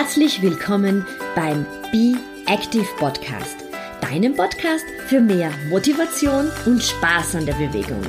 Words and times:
Herzlich 0.00 0.40
willkommen 0.42 1.04
beim 1.34 1.66
Be 1.90 2.14
Active 2.46 2.86
Podcast, 2.98 3.64
deinem 4.00 4.32
Podcast 4.32 4.84
für 5.08 5.20
mehr 5.20 5.50
Motivation 5.68 6.48
und 6.66 6.80
Spaß 6.80 7.34
an 7.34 7.46
der 7.46 7.54
Bewegung. 7.54 8.02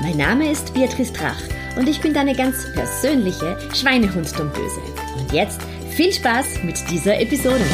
Mein 0.00 0.16
Name 0.16 0.50
ist 0.50 0.72
Beatrice 0.72 1.12
Drach 1.12 1.42
und 1.76 1.86
ich 1.86 2.00
bin 2.00 2.14
deine 2.14 2.34
ganz 2.34 2.72
persönliche 2.72 3.58
Schweinehunddomböse. 3.74 4.80
Und 5.18 5.34
jetzt 5.34 5.60
viel 5.90 6.14
Spaß 6.14 6.62
mit 6.62 6.78
dieser 6.90 7.20
Episode. 7.20 7.66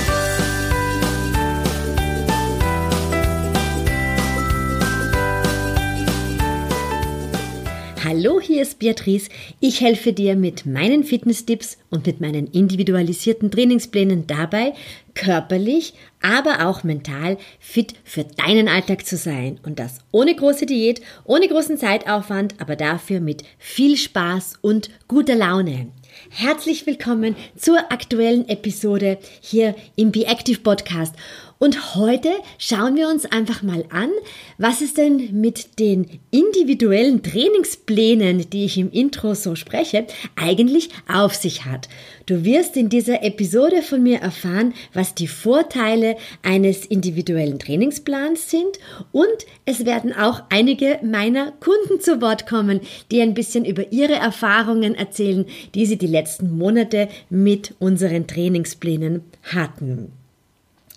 Hallo, 8.22 8.38
hier 8.38 8.60
ist 8.60 8.78
Beatrice. 8.78 9.30
Ich 9.60 9.80
helfe 9.80 10.12
dir 10.12 10.36
mit 10.36 10.66
meinen 10.66 11.04
Fitnesstipps 11.04 11.78
und 11.88 12.04
mit 12.04 12.20
meinen 12.20 12.48
individualisierten 12.48 13.50
Trainingsplänen 13.50 14.26
dabei, 14.26 14.74
körperlich, 15.14 15.94
aber 16.20 16.66
auch 16.66 16.84
mental 16.84 17.38
fit 17.60 17.94
für 18.04 18.24
deinen 18.24 18.68
Alltag 18.68 19.06
zu 19.06 19.16
sein. 19.16 19.58
Und 19.64 19.78
das 19.78 20.00
ohne 20.12 20.34
große 20.34 20.66
Diät, 20.66 21.00
ohne 21.24 21.48
großen 21.48 21.78
Zeitaufwand, 21.78 22.60
aber 22.60 22.76
dafür 22.76 23.20
mit 23.20 23.42
viel 23.56 23.96
Spaß 23.96 24.58
und 24.60 24.90
guter 25.08 25.34
Laune. 25.34 25.86
Herzlich 26.28 26.86
willkommen 26.86 27.36
zur 27.56 27.78
aktuellen 27.90 28.46
Episode 28.50 29.16
hier 29.40 29.74
im 29.96 30.12
Be 30.12 30.26
Active 30.26 30.60
Podcast. 30.60 31.14
Und 31.62 31.94
heute 31.94 32.30
schauen 32.56 32.96
wir 32.96 33.08
uns 33.08 33.26
einfach 33.26 33.62
mal 33.62 33.84
an, 33.90 34.08
was 34.56 34.80
es 34.80 34.94
denn 34.94 35.28
mit 35.42 35.78
den 35.78 36.20
individuellen 36.30 37.22
Trainingsplänen, 37.22 38.48
die 38.48 38.64
ich 38.64 38.78
im 38.78 38.90
Intro 38.90 39.34
so 39.34 39.54
spreche, 39.54 40.06
eigentlich 40.36 40.88
auf 41.06 41.34
sich 41.34 41.66
hat. 41.66 41.90
Du 42.24 42.46
wirst 42.46 42.78
in 42.78 42.88
dieser 42.88 43.22
Episode 43.22 43.82
von 43.82 44.02
mir 44.02 44.20
erfahren, 44.20 44.72
was 44.94 45.14
die 45.14 45.26
Vorteile 45.26 46.16
eines 46.42 46.86
individuellen 46.86 47.58
Trainingsplans 47.58 48.48
sind 48.48 48.78
und 49.12 49.28
es 49.66 49.84
werden 49.84 50.14
auch 50.14 50.44
einige 50.48 50.98
meiner 51.02 51.52
Kunden 51.60 52.00
zu 52.00 52.22
Wort 52.22 52.46
kommen, 52.46 52.80
die 53.10 53.20
ein 53.20 53.34
bisschen 53.34 53.66
über 53.66 53.92
ihre 53.92 54.14
Erfahrungen 54.14 54.94
erzählen, 54.94 55.44
die 55.74 55.84
sie 55.84 55.98
die 55.98 56.06
letzten 56.06 56.56
Monate 56.56 57.10
mit 57.28 57.74
unseren 57.80 58.26
Trainingsplänen 58.26 59.24
hatten. 59.42 60.12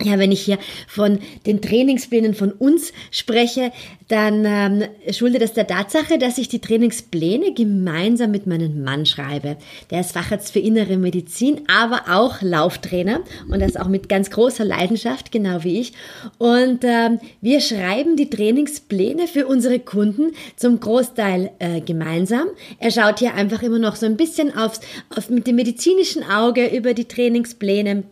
Ja, 0.02 0.17
wenn 0.17 0.31
ich 0.31 0.41
hier 0.41 0.58
von 0.88 1.19
den 1.45 1.61
Trainingsplänen 1.61 2.33
von 2.33 2.52
uns 2.52 2.91
spreche, 3.11 3.72
dann 4.08 4.44
ähm, 4.44 4.83
schulde 5.11 5.38
das 5.38 5.53
der 5.53 5.67
Tatsache, 5.67 6.17
dass 6.17 6.39
ich 6.39 6.50
die 6.50 6.59
Trainingspläne 6.59 7.53
gemeinsam 7.53 8.31
mit 8.31 8.47
meinem 8.47 8.83
Mann 8.83 9.05
schreibe. 9.05 9.55
Der 9.91 10.02
ist 10.02 10.13
Facharzt 10.13 10.52
für 10.52 10.59
innere 10.59 10.97
Medizin, 10.97 11.61
aber 11.67 12.05
auch 12.09 12.41
Lauftrainer 12.41 13.19
und 13.50 13.61
das 13.61 13.77
auch 13.77 13.88
mit 13.88 14.09
ganz 14.09 14.31
großer 14.31 14.66
Leidenschaft, 14.66 15.31
genau 15.31 15.63
wie 15.63 15.80
ich. 15.80 15.94
Und 16.39 16.83
ähm, 16.83 17.19
wir 17.41 17.61
schreiben 17.61 18.16
die 18.16 18.31
Trainingspläne 18.31 19.28
für 19.28 19.45
unsere 19.45 19.78
Kunden 19.80 20.31
zum 20.55 20.80
Großteil 20.80 21.52
äh, 21.59 21.81
gemeinsam. 21.81 22.47
Er 22.80 22.89
schaut 22.89 23.19
hier 23.19 23.35
einfach 23.35 23.61
immer 23.61 23.80
noch 23.80 23.95
so 23.95 24.07
ein 24.07 24.17
bisschen 24.17 24.57
aufs, 24.57 24.81
auf, 25.16 25.30
mit 25.30 25.45
dem 25.45 25.55
medizinischen 25.55 26.23
Auge 26.23 26.66
über 26.75 26.95
die 26.95 27.05
Trainingspläne 27.05 28.03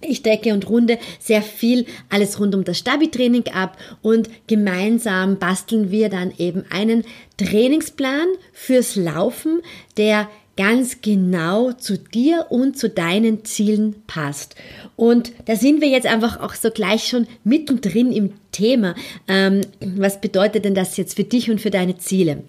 ich 0.00 0.22
decke 0.22 0.52
und 0.52 0.68
runde 0.68 0.98
sehr 1.18 1.42
viel 1.42 1.86
alles 2.10 2.38
rund 2.38 2.54
um 2.54 2.64
das 2.64 2.78
Stabi-Training 2.78 3.48
ab 3.54 3.78
und 4.02 4.28
gemeinsam 4.46 5.38
basteln 5.38 5.90
wir 5.90 6.08
dann 6.08 6.32
eben 6.36 6.64
einen 6.70 7.04
Trainingsplan 7.38 8.26
fürs 8.52 8.96
Laufen, 8.96 9.62
der 9.96 10.28
ganz 10.56 11.02
genau 11.02 11.72
zu 11.72 11.98
dir 11.98 12.46
und 12.48 12.78
zu 12.78 12.88
deinen 12.88 13.44
Zielen 13.44 14.02
passt. 14.06 14.54
Und 14.96 15.32
da 15.44 15.54
sind 15.54 15.82
wir 15.82 15.88
jetzt 15.88 16.06
einfach 16.06 16.40
auch 16.40 16.54
so 16.54 16.70
gleich 16.70 17.08
schon 17.08 17.26
mittendrin 17.44 18.10
im 18.12 18.32
Thema. 18.52 18.94
Ähm, 19.28 19.60
was 19.80 20.20
bedeutet 20.20 20.64
denn 20.64 20.74
das 20.74 20.96
jetzt 20.96 21.16
für 21.16 21.24
dich 21.24 21.50
und 21.50 21.60
für 21.60 21.70
deine 21.70 21.98
Ziele? 21.98 22.42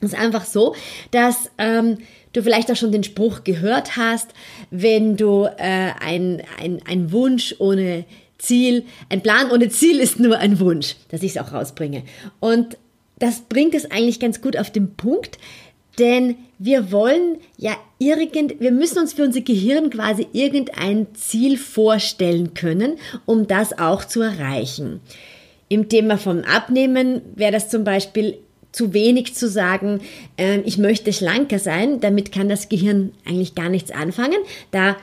Es 0.00 0.12
ist 0.12 0.18
einfach 0.18 0.44
so, 0.44 0.74
dass 1.10 1.50
ähm, 1.58 1.98
du 2.36 2.42
vielleicht 2.42 2.70
auch 2.70 2.76
schon 2.76 2.92
den 2.92 3.04
Spruch 3.04 3.44
gehört 3.44 3.96
hast, 3.96 4.30
wenn 4.70 5.16
du 5.16 5.44
äh, 5.44 5.90
ein, 6.00 6.42
ein, 6.60 6.80
ein 6.86 7.12
Wunsch 7.12 7.54
ohne 7.58 8.04
Ziel, 8.38 8.84
ein 9.08 9.22
Plan 9.22 9.50
ohne 9.50 9.68
Ziel 9.70 9.98
ist 9.98 10.20
nur 10.20 10.38
ein 10.38 10.60
Wunsch, 10.60 10.96
dass 11.08 11.22
ich 11.22 11.36
es 11.36 11.38
auch 11.38 11.52
rausbringe. 11.52 12.02
Und 12.40 12.76
das 13.18 13.40
bringt 13.40 13.74
es 13.74 13.90
eigentlich 13.90 14.20
ganz 14.20 14.42
gut 14.42 14.58
auf 14.58 14.70
den 14.70 14.94
Punkt, 14.94 15.38
denn 15.98 16.36
wir 16.58 16.92
wollen 16.92 17.38
ja 17.56 17.74
irgend, 17.98 18.60
wir 18.60 18.72
müssen 18.72 18.98
uns 18.98 19.14
für 19.14 19.22
unser 19.22 19.40
Gehirn 19.40 19.88
quasi 19.88 20.26
irgendein 20.32 21.06
Ziel 21.14 21.56
vorstellen 21.56 22.52
können, 22.52 22.98
um 23.24 23.46
das 23.46 23.78
auch 23.78 24.04
zu 24.04 24.20
erreichen. 24.20 25.00
Im 25.68 25.88
Thema 25.88 26.18
vom 26.18 26.42
Abnehmen 26.42 27.22
wäre 27.34 27.52
das 27.52 27.70
zum 27.70 27.84
Beispiel 27.84 28.38
zu 28.76 28.92
wenig 28.92 29.34
zu 29.34 29.48
sagen, 29.48 30.02
äh, 30.36 30.60
ich 30.60 30.76
möchte 30.76 31.10
schlanker 31.14 31.58
sein. 31.58 31.98
Damit 32.00 32.30
kann 32.30 32.50
das 32.50 32.68
Gehirn 32.68 33.12
eigentlich 33.24 33.54
gar 33.54 33.70
nichts 33.70 33.90
anfangen. 33.90 34.36
Da 34.70 34.96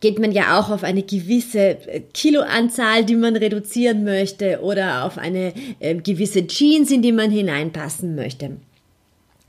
geht 0.00 0.18
man 0.18 0.32
ja 0.32 0.58
auch 0.58 0.70
auf 0.70 0.82
eine 0.82 1.04
gewisse 1.04 1.78
äh, 1.88 2.00
Kiloanzahl, 2.12 3.04
die 3.04 3.14
man 3.14 3.36
reduzieren 3.36 4.02
möchte 4.02 4.60
oder 4.60 5.04
auf 5.04 5.18
eine 5.18 5.54
äh, 5.78 5.94
gewisse 5.94 6.48
Jeans, 6.48 6.90
in 6.90 7.00
die 7.00 7.12
man 7.12 7.30
hineinpassen 7.30 8.16
möchte. 8.16 8.56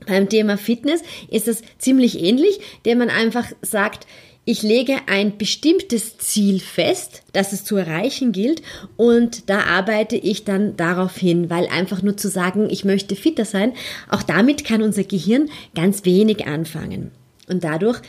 Beim 0.06 0.28
Thema 0.28 0.56
Fitness 0.56 1.02
ist 1.28 1.48
es 1.48 1.62
ziemlich 1.78 2.22
ähnlich, 2.22 2.60
der 2.84 2.94
man 2.94 3.10
einfach 3.10 3.50
sagt, 3.60 4.06
ich 4.48 4.62
lege 4.62 4.96
ein 5.08 5.36
bestimmtes 5.36 6.16
Ziel 6.16 6.58
fest, 6.58 7.20
das 7.34 7.52
es 7.52 7.64
zu 7.64 7.76
erreichen 7.76 8.32
gilt 8.32 8.62
und 8.96 9.50
da 9.50 9.64
arbeite 9.64 10.16
ich 10.16 10.44
dann 10.44 10.74
darauf 10.74 11.18
hin, 11.18 11.50
weil 11.50 11.66
einfach 11.66 12.00
nur 12.00 12.16
zu 12.16 12.30
sagen, 12.30 12.70
ich 12.70 12.82
möchte 12.82 13.14
fitter 13.14 13.44
sein, 13.44 13.74
auch 14.08 14.22
damit 14.22 14.64
kann 14.64 14.80
unser 14.80 15.04
Gehirn 15.04 15.50
ganz 15.74 16.06
wenig 16.06 16.46
anfangen. 16.46 17.10
Und 17.46 17.62
dadurch 17.62 18.00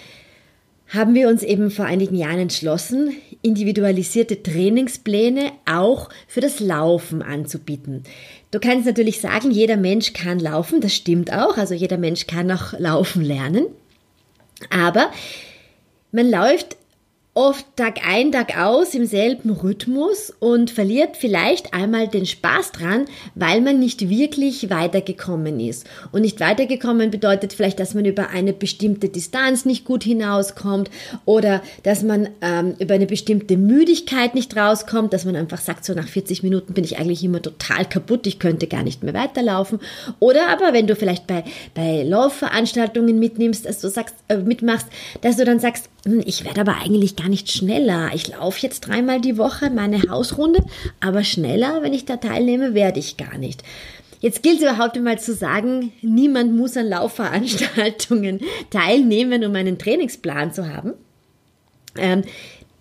haben 0.88 1.14
wir 1.14 1.28
uns 1.28 1.44
eben 1.44 1.72
vor 1.72 1.84
einigen 1.84 2.16
Jahren 2.16 2.40
entschlossen, 2.40 3.18
individualisierte 3.42 4.42
Trainingspläne 4.42 5.52
auch 5.70 6.08
für 6.26 6.40
das 6.40 6.62
Laufen 6.62 7.22
anzubieten. 7.22 8.06
Du 8.52 8.62
kannst 8.62 8.86
natürlich 8.86 9.20
sagen, 9.20 9.52
jeder 9.52 9.76
Mensch 9.76 10.14
kann 10.14 10.40
laufen, 10.40 10.80
das 10.80 10.96
stimmt 10.96 11.34
auch, 11.34 11.58
also 11.58 11.74
jeder 11.74 11.98
Mensch 11.98 12.28
kann 12.28 12.50
auch 12.50 12.80
laufen 12.80 13.26
lernen. 13.26 13.66
Aber 14.70 15.12
man 16.12 16.30
läuft 16.30 16.76
oft 17.36 17.66
Tag 17.76 18.00
ein, 18.06 18.32
Tag 18.32 18.58
aus 18.58 18.94
im 18.96 19.06
selben 19.06 19.52
Rhythmus 19.52 20.34
und 20.40 20.72
verliert 20.72 21.16
vielleicht 21.16 21.74
einmal 21.74 22.08
den 22.08 22.26
Spaß 22.26 22.72
dran, 22.72 23.06
weil 23.36 23.62
man 23.62 23.80
nicht 23.80 24.10
wirklich 24.10 24.70
weitergekommen 24.70 25.60
ist. 25.60 25.86
Und 26.12 26.22
nicht 26.22 26.40
weitergekommen 26.40 27.12
bedeutet 27.12 27.54
vielleicht, 27.54 27.80
dass 27.80 27.94
man 27.94 28.06
über 28.06 28.30
eine 28.30 28.52
bestimmte 28.52 29.10
Distanz 29.10 29.64
nicht 29.64 29.86
gut 29.86 30.04
hinauskommt 30.04 30.90
oder 31.26 31.62
dass 31.84 32.02
man 32.02 32.30
ähm, 32.42 32.76
über 32.80 32.96
eine 32.96 33.06
bestimmte 33.06 33.58
Müdigkeit 33.58 34.34
nicht 34.34 34.58
rauskommt, 34.58 35.14
dass 35.14 35.24
man 35.24 35.36
einfach 35.36 35.62
sagt, 35.62 35.86
so 35.86 35.94
nach 35.94 36.08
40 36.08 36.42
Minuten 36.42 36.74
bin 36.74 36.84
ich 36.84 36.98
eigentlich 36.98 37.24
immer 37.24 37.42
total 37.42 37.86
kaputt, 37.86 38.26
ich 38.26 38.40
könnte 38.40 38.68
gar 38.68 38.84
nicht 38.84 39.04
mehr 39.04 39.14
weiterlaufen. 39.14 39.80
Oder 40.20 40.50
aber, 40.50 40.74
wenn 40.74 40.88
du 40.88 40.96
vielleicht 40.96 41.28
bei, 41.28 41.44
bei 41.76 42.04
Laufveranstaltungen 42.04 43.20
mitnimmst, 43.20 43.66
dass 43.68 43.80
du 43.80 43.90
sagst, 43.90 44.16
äh, 44.30 44.38
mitmachst, 44.38 44.88
dass 45.22 45.38
du 45.38 45.46
dann 45.46 45.60
sagst, 45.60 45.90
hm, 46.06 46.22
ich 46.26 46.44
werde 46.44 46.62
aber 46.62 46.78
eigentlich 46.78 47.16
gar 47.20 47.30
nicht 47.30 47.52
schneller. 47.52 48.12
Ich 48.14 48.28
laufe 48.30 48.60
jetzt 48.62 48.82
dreimal 48.82 49.20
die 49.22 49.38
Woche 49.38 49.70
meine 49.70 50.02
Hausrunde, 50.10 50.64
aber 51.00 51.24
schneller, 51.24 51.82
wenn 51.82 51.94
ich 51.94 52.06
da 52.06 52.18
teilnehme, 52.18 52.74
werde 52.74 53.00
ich 53.00 53.18
gar 53.18 53.38
nicht. 53.38 53.64
Jetzt 54.22 54.44
gilt 54.44 54.58
es 54.58 54.64
überhaupt 54.64 54.98
einmal 54.98 55.20
zu 55.20 55.34
sagen, 55.34 55.94
niemand 56.02 56.56
muss 56.56 56.76
an 56.76 56.88
Laufveranstaltungen 56.88 58.42
teilnehmen, 58.70 59.46
um 59.46 59.56
einen 59.56 59.78
Trainingsplan 59.78 60.54
zu 60.54 60.74
haben. 60.74 60.94
Ähm, 61.98 62.24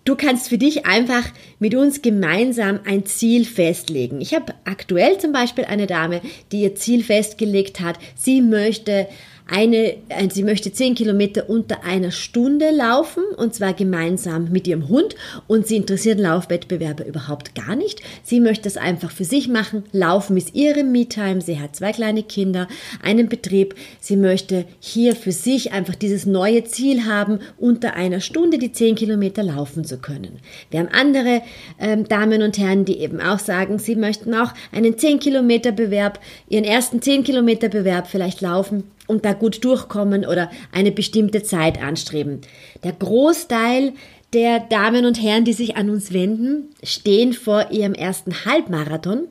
Du 0.08 0.17
kannst 0.17 0.49
für 0.49 0.56
dich 0.56 0.87
einfach 0.87 1.25
mit 1.58 1.75
uns 1.75 2.00
gemeinsam 2.00 2.81
ein 2.87 3.05
Ziel 3.05 3.44
festlegen. 3.44 4.23
Ich 4.23 4.32
habe 4.32 4.55
aktuell 4.64 5.19
zum 5.19 5.32
Beispiel 5.32 5.67
eine 5.67 5.87
Dame, 5.87 6.23
die 6.50 6.62
ihr 6.62 6.75
Ziel 6.75 7.05
festgelegt 7.05 7.81
hat. 7.81 7.99
Sie 8.14 8.40
möchte 8.40 9.06
eine, 9.49 9.95
äh, 10.09 10.29
sie 10.31 10.43
möchte 10.43 10.73
zehn 10.73 10.95
Kilometer 10.95 11.49
unter 11.49 11.83
einer 11.85 12.11
Stunde 12.11 12.71
laufen 12.71 13.23
und 13.37 13.55
zwar 13.55 13.73
gemeinsam 13.73 14.50
mit 14.50 14.69
ihrem 14.69 14.89
Hund 14.89 15.17
und 15.47 15.67
sie 15.67 15.77
interessiert 15.77 16.21
Laufwettbewerbe 16.21 17.05
überhaupt 17.05 17.55
gar 17.55 17.75
nicht. 17.75 18.03
Sie 18.23 18.41
möchte 18.41 18.65
das 18.65 18.77
einfach 18.77 19.11
für 19.11 19.25
sich 19.25 19.49
machen. 19.49 19.85
Laufen 19.93 20.37
ist 20.37 20.55
ihre 20.55 20.85
Me-Time. 20.85 21.41
Sie 21.41 21.59
hat 21.59 21.75
zwei 21.75 21.93
kleine 21.93 22.23
Kinder, 22.23 22.69
einen 23.03 23.29
Betrieb. 23.29 23.75
Sie 24.00 24.17
möchte 24.17 24.67
hier 24.81 25.17
für 25.17 25.33
sich 25.33 25.73
einfach 25.73 25.95
dieses 25.95 26.27
neue 26.27 26.65
Ziel 26.65 27.06
haben, 27.06 27.39
unter 27.56 27.95
einer 27.95 28.21
Stunde 28.21 28.59
die 28.59 28.73
zehn 28.73 28.97
Kilometer 28.97 29.43
laufen 29.43 29.85
zu 29.85 29.99
können. 29.99 30.41
Wir 30.71 30.81
haben 30.81 30.91
andere 30.93 31.41
ähm, 31.81 32.06
Damen 32.06 32.43
und 32.43 32.59
Herren, 32.59 32.85
die 32.85 32.99
eben 32.99 33.21
auch 33.21 33.39
sagen, 33.39 33.79
sie 33.79 33.97
möchten 33.97 34.35
auch 34.35 34.53
einen 34.73 34.99
zehn 34.99 35.19
Kilometer 35.19 35.73
Bewerb, 35.73 36.21
ihren 36.50 36.65
ersten 36.65 37.00
zehn 37.00 37.25
Kilometer 37.25 37.69
Bewerb 37.69 38.09
vielleicht 38.09 38.43
laufen 38.43 38.85
und 39.08 39.25
da 39.25 39.32
gut 39.32 39.64
durchkommen 39.64 40.25
oder 40.25 40.50
eine 40.70 40.93
bestimmte 40.93 41.43
Zeit 41.43 41.82
anstreben. 41.82 42.43
Der 42.84 42.93
Großteil 42.93 43.94
der 44.32 44.60
Damen 44.60 45.06
und 45.06 45.20
Herren, 45.20 45.44
die 45.44 45.55
sich 45.55 45.76
an 45.76 45.90
uns 45.90 46.12
wenden, 46.12 46.69
stehen 46.84 47.32
vor 47.32 47.72
ihrem 47.72 47.94
ersten 47.94 48.44
Halbmarathon 48.44 49.26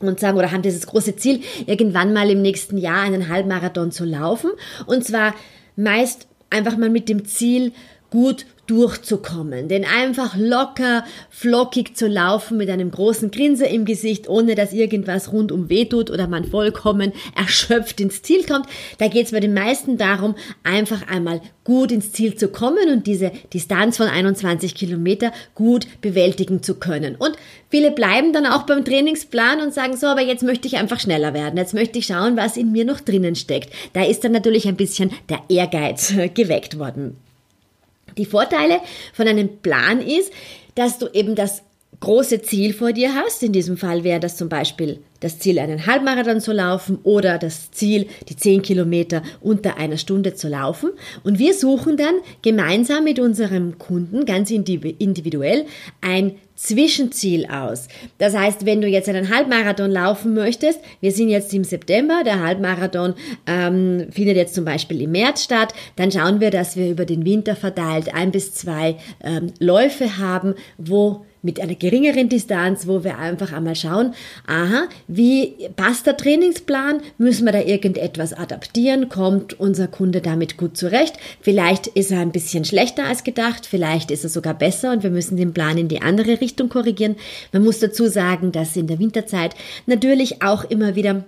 und 0.00 0.20
sagen 0.20 0.38
oder 0.38 0.52
haben 0.52 0.62
dieses 0.62 0.86
große 0.86 1.16
Ziel, 1.16 1.40
irgendwann 1.66 2.12
mal 2.12 2.30
im 2.30 2.40
nächsten 2.40 2.78
Jahr 2.78 3.02
einen 3.02 3.28
Halbmarathon 3.28 3.90
zu 3.90 4.04
laufen. 4.04 4.50
Und 4.86 5.04
zwar 5.04 5.34
meist 5.76 6.28
einfach 6.50 6.76
mal 6.76 6.90
mit 6.90 7.08
dem 7.08 7.24
Ziel, 7.24 7.72
gut 8.10 8.46
durchzukommen, 8.68 9.68
denn 9.68 9.84
einfach 9.84 10.36
locker, 10.36 11.04
flockig 11.30 11.96
zu 11.96 12.06
laufen 12.06 12.58
mit 12.58 12.70
einem 12.70 12.90
großen 12.90 13.30
Grinse 13.30 13.66
im 13.66 13.84
Gesicht, 13.84 14.28
ohne 14.28 14.54
dass 14.54 14.72
irgendwas 14.72 15.32
rundum 15.32 15.68
wehtut 15.68 16.10
oder 16.10 16.28
man 16.28 16.44
vollkommen 16.44 17.12
erschöpft 17.34 18.00
ins 18.00 18.22
Ziel 18.22 18.44
kommt. 18.44 18.66
Da 18.98 19.08
geht 19.08 19.26
es 19.26 19.32
bei 19.32 19.40
den 19.40 19.54
meisten 19.54 19.96
darum, 19.96 20.34
einfach 20.62 21.08
einmal 21.08 21.40
gut 21.64 21.92
ins 21.92 22.12
Ziel 22.12 22.34
zu 22.34 22.48
kommen 22.48 22.88
und 22.90 23.06
diese 23.06 23.32
Distanz 23.52 23.96
von 23.96 24.06
21 24.06 24.74
Kilometer 24.74 25.32
gut 25.54 25.86
bewältigen 26.00 26.62
zu 26.62 26.76
können. 26.76 27.14
Und 27.16 27.32
viele 27.70 27.90
bleiben 27.90 28.32
dann 28.32 28.46
auch 28.46 28.62
beim 28.62 28.84
Trainingsplan 28.84 29.60
und 29.60 29.74
sagen 29.74 29.96
so, 29.96 30.06
aber 30.06 30.22
jetzt 30.22 30.42
möchte 30.42 30.68
ich 30.68 30.76
einfach 30.76 31.00
schneller 31.00 31.34
werden. 31.34 31.56
Jetzt 31.56 31.74
möchte 31.74 31.98
ich 31.98 32.06
schauen, 32.06 32.36
was 32.36 32.56
in 32.56 32.72
mir 32.72 32.84
noch 32.84 33.00
drinnen 33.00 33.34
steckt. 33.34 33.70
Da 33.94 34.04
ist 34.04 34.24
dann 34.24 34.32
natürlich 34.32 34.68
ein 34.68 34.76
bisschen 34.76 35.10
der 35.28 35.40
Ehrgeiz 35.48 36.12
geweckt 36.34 36.78
worden. 36.78 37.16
Die 38.18 38.26
Vorteile 38.26 38.80
von 39.14 39.26
einem 39.26 39.60
Plan 39.60 40.02
ist, 40.02 40.32
dass 40.74 40.98
du 40.98 41.08
eben 41.08 41.34
das 41.34 41.62
große 42.00 42.42
Ziel 42.42 42.72
vor 42.72 42.92
dir 42.92 43.14
hast. 43.14 43.42
In 43.42 43.52
diesem 43.52 43.76
Fall 43.76 44.04
wäre 44.04 44.20
das 44.20 44.36
zum 44.36 44.48
Beispiel 44.48 45.00
das 45.20 45.38
Ziel, 45.38 45.58
einen 45.58 45.86
Halbmarathon 45.86 46.40
zu 46.40 46.52
laufen 46.52 46.98
oder 47.02 47.38
das 47.38 47.72
Ziel, 47.72 48.06
die 48.28 48.36
10 48.36 48.62
Kilometer 48.62 49.22
unter 49.40 49.76
einer 49.76 49.96
Stunde 49.96 50.34
zu 50.34 50.48
laufen. 50.48 50.90
Und 51.24 51.38
wir 51.38 51.54
suchen 51.54 51.96
dann 51.96 52.14
gemeinsam 52.42 53.04
mit 53.04 53.18
unserem 53.18 53.78
Kunden 53.78 54.24
ganz 54.26 54.50
individuell 54.50 55.66
ein 56.00 56.36
Zwischenziel 56.54 57.46
aus. 57.46 57.86
Das 58.18 58.36
heißt, 58.36 58.66
wenn 58.66 58.80
du 58.80 58.88
jetzt 58.88 59.08
einen 59.08 59.32
Halbmarathon 59.32 59.90
laufen 59.90 60.34
möchtest, 60.34 60.80
wir 61.00 61.12
sind 61.12 61.28
jetzt 61.28 61.54
im 61.54 61.62
September, 61.62 62.22
der 62.24 62.42
Halbmarathon 62.42 63.14
ähm, 63.46 64.08
findet 64.10 64.36
jetzt 64.36 64.56
zum 64.56 64.64
Beispiel 64.64 65.02
im 65.02 65.12
März 65.12 65.44
statt, 65.44 65.72
dann 65.94 66.10
schauen 66.10 66.40
wir, 66.40 66.50
dass 66.50 66.76
wir 66.76 66.90
über 66.90 67.04
den 67.04 67.24
Winter 67.24 67.54
verteilt 67.54 68.12
ein 68.12 68.32
bis 68.32 68.54
zwei 68.54 68.96
ähm, 69.22 69.52
Läufe 69.60 70.18
haben, 70.18 70.54
wo 70.78 71.24
mit 71.42 71.60
einer 71.60 71.74
geringeren 71.74 72.28
Distanz, 72.28 72.86
wo 72.86 73.04
wir 73.04 73.18
einfach 73.18 73.52
einmal 73.52 73.76
schauen, 73.76 74.14
aha, 74.46 74.88
wie 75.06 75.54
passt 75.76 76.06
der 76.06 76.16
Trainingsplan? 76.16 77.00
Müssen 77.18 77.44
wir 77.44 77.52
da 77.52 77.60
irgendetwas 77.60 78.32
adaptieren? 78.32 79.08
Kommt 79.08 79.58
unser 79.58 79.88
Kunde 79.88 80.20
damit 80.20 80.56
gut 80.56 80.76
zurecht? 80.76 81.14
Vielleicht 81.40 81.86
ist 81.86 82.10
er 82.10 82.20
ein 82.20 82.32
bisschen 82.32 82.64
schlechter 82.64 83.04
als 83.04 83.24
gedacht, 83.24 83.66
vielleicht 83.66 84.10
ist 84.10 84.24
er 84.24 84.30
sogar 84.30 84.54
besser 84.54 84.92
und 84.92 85.02
wir 85.02 85.10
müssen 85.10 85.36
den 85.36 85.52
Plan 85.52 85.78
in 85.78 85.88
die 85.88 86.02
andere 86.02 86.40
Richtung 86.40 86.68
korrigieren. 86.68 87.16
Man 87.52 87.64
muss 87.64 87.78
dazu 87.78 88.06
sagen, 88.06 88.52
dass 88.52 88.76
in 88.76 88.86
der 88.86 88.98
Winterzeit 88.98 89.54
natürlich 89.86 90.42
auch 90.42 90.64
immer 90.64 90.94
wieder 90.94 91.24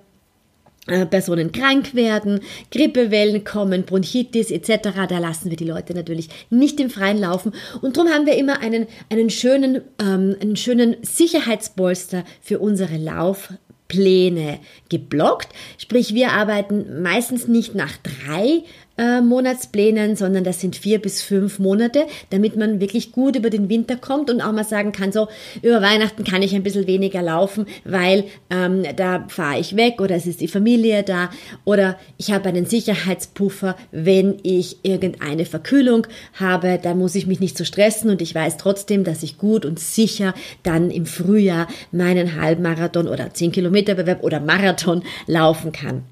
Personen 1.06 1.52
krank 1.52 1.94
werden, 1.94 2.40
Grippewellen 2.70 3.44
kommen, 3.44 3.84
Bronchitis 3.84 4.50
etc. 4.50 4.90
Da 5.08 5.18
lassen 5.18 5.50
wir 5.50 5.56
die 5.56 5.64
Leute 5.64 5.94
natürlich 5.94 6.28
nicht 6.50 6.80
im 6.80 6.90
Freien 6.90 7.18
laufen. 7.18 7.52
Und 7.80 7.96
darum 7.96 8.10
haben 8.10 8.26
wir 8.26 8.36
immer 8.36 8.60
einen, 8.60 8.86
einen, 9.10 9.30
schönen, 9.30 9.82
ähm, 10.00 10.36
einen 10.40 10.56
schönen 10.56 10.96
Sicherheitspolster 11.02 12.24
für 12.40 12.58
unsere 12.58 12.96
Laufpläne 12.96 14.58
geblockt. 14.88 15.48
Sprich, 15.78 16.14
wir 16.14 16.32
arbeiten 16.32 17.02
meistens 17.02 17.48
nicht 17.48 17.74
nach 17.74 17.96
drei 17.98 18.64
äh, 19.00 19.22
Monatsplänen, 19.22 20.14
sondern 20.14 20.44
das 20.44 20.60
sind 20.60 20.76
vier 20.76 21.00
bis 21.00 21.22
fünf 21.22 21.58
Monate, 21.58 22.04
damit 22.28 22.56
man 22.56 22.80
wirklich 22.80 23.12
gut 23.12 23.34
über 23.34 23.48
den 23.48 23.70
Winter 23.70 23.96
kommt 23.96 24.30
und 24.30 24.42
auch 24.42 24.52
mal 24.52 24.64
sagen 24.64 24.92
kann, 24.92 25.10
so 25.10 25.28
über 25.62 25.80
Weihnachten 25.80 26.22
kann 26.22 26.42
ich 26.42 26.54
ein 26.54 26.62
bisschen 26.62 26.86
weniger 26.86 27.22
laufen, 27.22 27.64
weil 27.84 28.24
ähm, 28.50 28.82
da 28.96 29.24
fahre 29.28 29.58
ich 29.58 29.74
weg 29.74 30.02
oder 30.02 30.16
es 30.16 30.26
ist 30.26 30.42
die 30.42 30.48
Familie 30.48 31.02
da 31.02 31.30
oder 31.64 31.98
ich 32.18 32.30
habe 32.30 32.50
einen 32.50 32.66
Sicherheitspuffer, 32.66 33.74
wenn 33.90 34.38
ich 34.42 34.76
irgendeine 34.82 35.46
Verkühlung 35.46 36.06
habe, 36.34 36.78
da 36.82 36.94
muss 36.94 37.14
ich 37.14 37.26
mich 37.26 37.40
nicht 37.40 37.56
so 37.56 37.64
stressen 37.64 38.10
und 38.10 38.20
ich 38.20 38.34
weiß 38.34 38.58
trotzdem, 38.58 39.04
dass 39.04 39.22
ich 39.22 39.38
gut 39.38 39.64
und 39.64 39.80
sicher 39.80 40.34
dann 40.62 40.90
im 40.90 41.06
Frühjahr 41.06 41.68
meinen 41.90 42.38
Halbmarathon 42.38 43.08
oder 43.08 43.32
10 43.32 43.52
Kilometer 43.52 43.94
Bewerb 43.94 44.22
oder 44.22 44.40
Marathon 44.40 45.02
laufen 45.26 45.72
kann. 45.72 46.02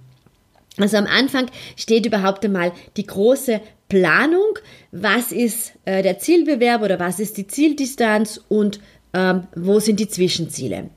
Also 0.78 0.96
am 0.96 1.06
Anfang 1.06 1.46
steht 1.76 2.06
überhaupt 2.06 2.44
einmal 2.44 2.72
die 2.96 3.06
große 3.06 3.60
Planung, 3.88 4.58
was 4.92 5.32
ist 5.32 5.72
äh, 5.84 6.02
der 6.02 6.18
Zielbewerb 6.18 6.82
oder 6.82 6.98
was 6.98 7.20
ist 7.20 7.36
die 7.36 7.46
Zieldistanz 7.46 8.40
und 8.48 8.80
ähm, 9.14 9.46
wo 9.56 9.80
sind 9.80 10.00
die 10.00 10.08
Zwischenziele. 10.08 10.90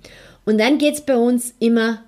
Und 0.45 0.59
dann 0.59 0.77
geht 0.77 0.95
es 0.95 1.01
bei 1.01 1.15
uns 1.15 1.53
immer 1.59 2.03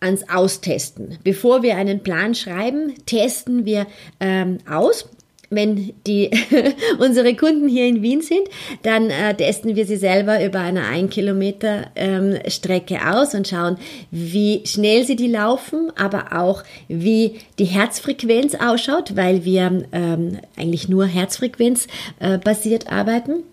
ans 0.00 0.28
Austesten. 0.28 1.18
Bevor 1.24 1.62
wir 1.62 1.76
einen 1.76 2.02
Plan 2.02 2.34
schreiben, 2.34 2.94
testen 3.06 3.64
wir 3.64 3.86
ähm, 4.20 4.58
aus 4.68 5.08
wenn 5.50 5.92
die 6.06 6.30
unsere 6.98 7.34
Kunden 7.34 7.68
hier 7.68 7.86
in 7.86 8.02
Wien 8.02 8.20
sind, 8.20 8.48
dann 8.82 9.10
äh, 9.10 9.34
testen 9.34 9.76
wir 9.76 9.86
sie 9.86 9.96
selber 9.96 10.44
über 10.44 10.60
eine 10.60 10.84
1 10.84 11.12
Kilometer 11.12 11.86
ähm, 11.94 12.38
Strecke 12.48 12.98
aus 13.06 13.34
und 13.34 13.48
schauen, 13.48 13.76
wie 14.10 14.62
schnell 14.64 15.04
sie 15.04 15.16
die 15.16 15.28
laufen, 15.28 15.92
aber 15.96 16.32
auch 16.32 16.62
wie 16.88 17.36
die 17.58 17.64
Herzfrequenz 17.64 18.54
ausschaut, 18.54 19.16
weil 19.16 19.44
wir 19.44 19.84
ähm, 19.92 20.38
eigentlich 20.56 20.88
nur 20.88 21.06
Herzfrequenz 21.06 21.86
äh, 22.20 22.38
basiert 22.38 22.90
arbeiten. 22.90 23.44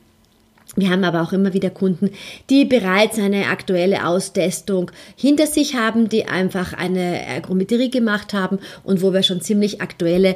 Wir 0.75 0.89
haben 0.89 1.03
aber 1.03 1.21
auch 1.21 1.33
immer 1.33 1.53
wieder 1.53 1.69
Kunden, 1.69 2.09
die 2.49 2.65
bereits 2.65 3.19
eine 3.19 3.47
aktuelle 3.49 4.07
Austestung 4.07 4.89
hinter 5.15 5.45
sich 5.45 5.75
haben, 5.75 6.09
die 6.09 6.25
einfach 6.25 6.73
eine 6.73 7.23
Ergometrie 7.23 7.91
gemacht 7.91 8.33
haben 8.33 8.57
und 8.83 9.03
wo 9.03 9.13
wir 9.13 9.21
schon 9.21 9.41
ziemlich 9.41 9.81
aktuelle 9.81 10.35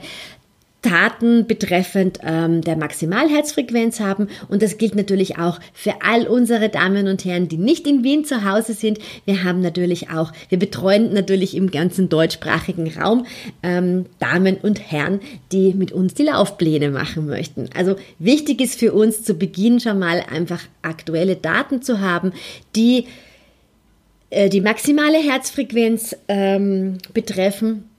Daten 0.81 1.47
betreffend 1.47 2.19
ähm, 2.23 2.61
der 2.61 2.77
Maximalherzfrequenz 2.77 3.99
haben. 3.99 4.29
Und 4.47 4.61
das 4.61 4.77
gilt 4.77 4.95
natürlich 4.95 5.37
auch 5.37 5.59
für 5.73 5.95
all 6.01 6.27
unsere 6.27 6.69
Damen 6.69 7.07
und 7.07 7.25
Herren, 7.25 7.47
die 7.47 7.57
nicht 7.57 7.87
in 7.87 8.03
Wien 8.03 8.25
zu 8.25 8.45
Hause 8.45 8.73
sind. 8.73 8.99
Wir 9.25 9.43
haben 9.43 9.61
natürlich 9.61 10.11
auch, 10.11 10.31
wir 10.49 10.59
betreuen 10.59 11.13
natürlich 11.13 11.55
im 11.55 11.71
ganzen 11.71 12.09
deutschsprachigen 12.09 12.91
Raum 12.93 13.25
ähm, 13.63 14.05
Damen 14.19 14.57
und 14.57 14.91
Herren, 14.91 15.19
die 15.51 15.73
mit 15.73 15.91
uns 15.91 16.13
die 16.13 16.23
Laufpläne 16.23 16.91
machen 16.91 17.25
möchten. 17.25 17.69
Also 17.75 17.95
wichtig 18.19 18.61
ist 18.61 18.79
für 18.79 18.93
uns 18.93 19.23
zu 19.23 19.33
Beginn 19.33 19.79
schon 19.79 19.97
mal 19.97 20.23
einfach 20.31 20.61
aktuelle 20.83 21.35
Daten 21.35 21.81
zu 21.81 22.01
haben, 22.01 22.33
die 22.75 23.07
äh, 24.29 24.49
die 24.49 24.61
maximale 24.61 25.17
Herzfrequenz 25.17 26.15
ähm, 26.27 26.99
betreffen 27.13 27.89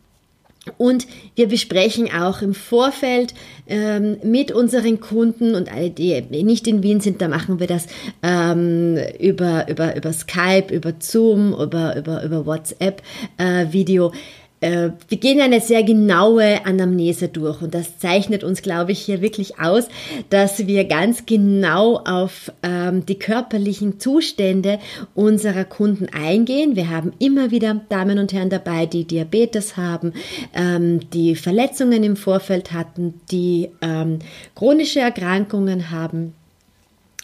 und 0.76 1.06
wir 1.34 1.48
besprechen 1.48 2.10
auch 2.12 2.42
im 2.42 2.54
Vorfeld 2.54 3.34
ähm, 3.66 4.18
mit 4.22 4.52
unseren 4.52 5.00
Kunden 5.00 5.54
und 5.54 5.72
alle, 5.72 5.90
die 5.90 6.20
nicht 6.42 6.66
in 6.66 6.82
Wien 6.82 7.00
sind, 7.00 7.20
da 7.22 7.28
machen 7.28 7.60
wir 7.60 7.66
das 7.66 7.86
ähm, 8.22 8.98
über, 9.18 9.68
über, 9.68 9.96
über 9.96 10.12
Skype, 10.12 10.72
über 10.72 10.94
Zoom, 10.98 11.52
über, 11.52 11.96
über, 11.96 12.22
über 12.22 12.46
WhatsApp-Video. 12.46 14.08
Äh, 14.08 14.16
wir 14.60 15.18
gehen 15.18 15.40
eine 15.40 15.60
sehr 15.60 15.84
genaue 15.84 16.66
Anamnese 16.66 17.28
durch 17.28 17.62
und 17.62 17.74
das 17.74 17.98
zeichnet 17.98 18.42
uns, 18.42 18.62
glaube 18.62 18.92
ich, 18.92 19.00
hier 19.00 19.20
wirklich 19.20 19.60
aus, 19.60 19.88
dass 20.30 20.66
wir 20.66 20.84
ganz 20.84 21.26
genau 21.26 21.98
auf 21.98 22.50
ähm, 22.62 23.06
die 23.06 23.18
körperlichen 23.18 24.00
Zustände 24.00 24.80
unserer 25.14 25.64
Kunden 25.64 26.08
eingehen. 26.12 26.74
Wir 26.74 26.90
haben 26.90 27.12
immer 27.18 27.50
wieder 27.50 27.80
Damen 27.88 28.18
und 28.18 28.32
Herren 28.32 28.50
dabei, 28.50 28.86
die 28.86 29.04
Diabetes 29.04 29.76
haben, 29.76 30.12
ähm, 30.54 31.08
die 31.10 31.36
Verletzungen 31.36 32.02
im 32.02 32.16
Vorfeld 32.16 32.72
hatten, 32.72 33.20
die 33.30 33.70
ähm, 33.80 34.18
chronische 34.54 35.00
Erkrankungen 35.00 35.90
haben 35.90 36.34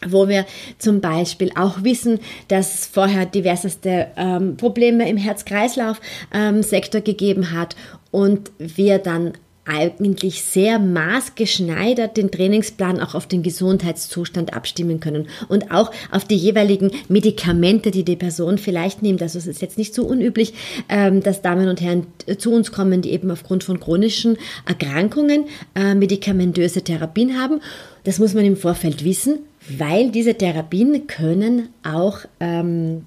wo 0.08 0.28
wir 0.28 0.46
zum 0.78 1.00
Beispiel 1.00 1.50
auch 1.56 1.82
wissen, 1.82 2.20
dass 2.48 2.74
es 2.74 2.86
vorher 2.86 3.26
diverseste 3.26 4.08
ähm, 4.16 4.56
Probleme 4.56 5.08
im 5.08 5.16
Herz-Kreislauf-Sektor 5.16 6.98
ähm, 7.00 7.04
gegeben 7.04 7.52
hat 7.52 7.76
und 8.10 8.52
wir 8.58 8.98
dann 8.98 9.32
eigentlich 9.66 10.42
sehr 10.42 10.78
maßgeschneidert 10.78 12.16
den 12.16 12.30
Trainingsplan 12.30 13.00
auch 13.00 13.14
auf 13.14 13.26
den 13.26 13.42
Gesundheitszustand 13.42 14.54
abstimmen 14.54 15.00
können 15.00 15.28
und 15.48 15.70
auch 15.70 15.90
auf 16.10 16.24
die 16.24 16.36
jeweiligen 16.36 16.90
Medikamente, 17.08 17.90
die 17.90 18.04
die 18.04 18.16
Person 18.16 18.58
vielleicht 18.58 19.02
nimmt. 19.02 19.22
Also 19.22 19.38
es 19.38 19.46
ist 19.46 19.62
jetzt 19.62 19.78
nicht 19.78 19.94
so 19.94 20.04
unüblich, 20.04 20.54
ähm, 20.88 21.22
dass 21.22 21.42
Damen 21.42 21.68
und 21.68 21.80
Herren 21.80 22.06
zu 22.38 22.52
uns 22.52 22.72
kommen, 22.72 23.00
die 23.00 23.12
eben 23.12 23.30
aufgrund 23.30 23.64
von 23.64 23.80
chronischen 23.80 24.36
Erkrankungen 24.66 25.46
äh, 25.74 25.94
medikamentöse 25.94 26.82
Therapien 26.82 27.40
haben. 27.40 27.60
Das 28.04 28.18
muss 28.18 28.34
man 28.34 28.44
im 28.44 28.56
Vorfeld 28.56 29.04
wissen 29.04 29.38
weil 29.68 30.10
diese 30.10 30.34
Therapien 30.34 31.06
können 31.06 31.68
auch 31.82 32.20
ähm, 32.40 33.04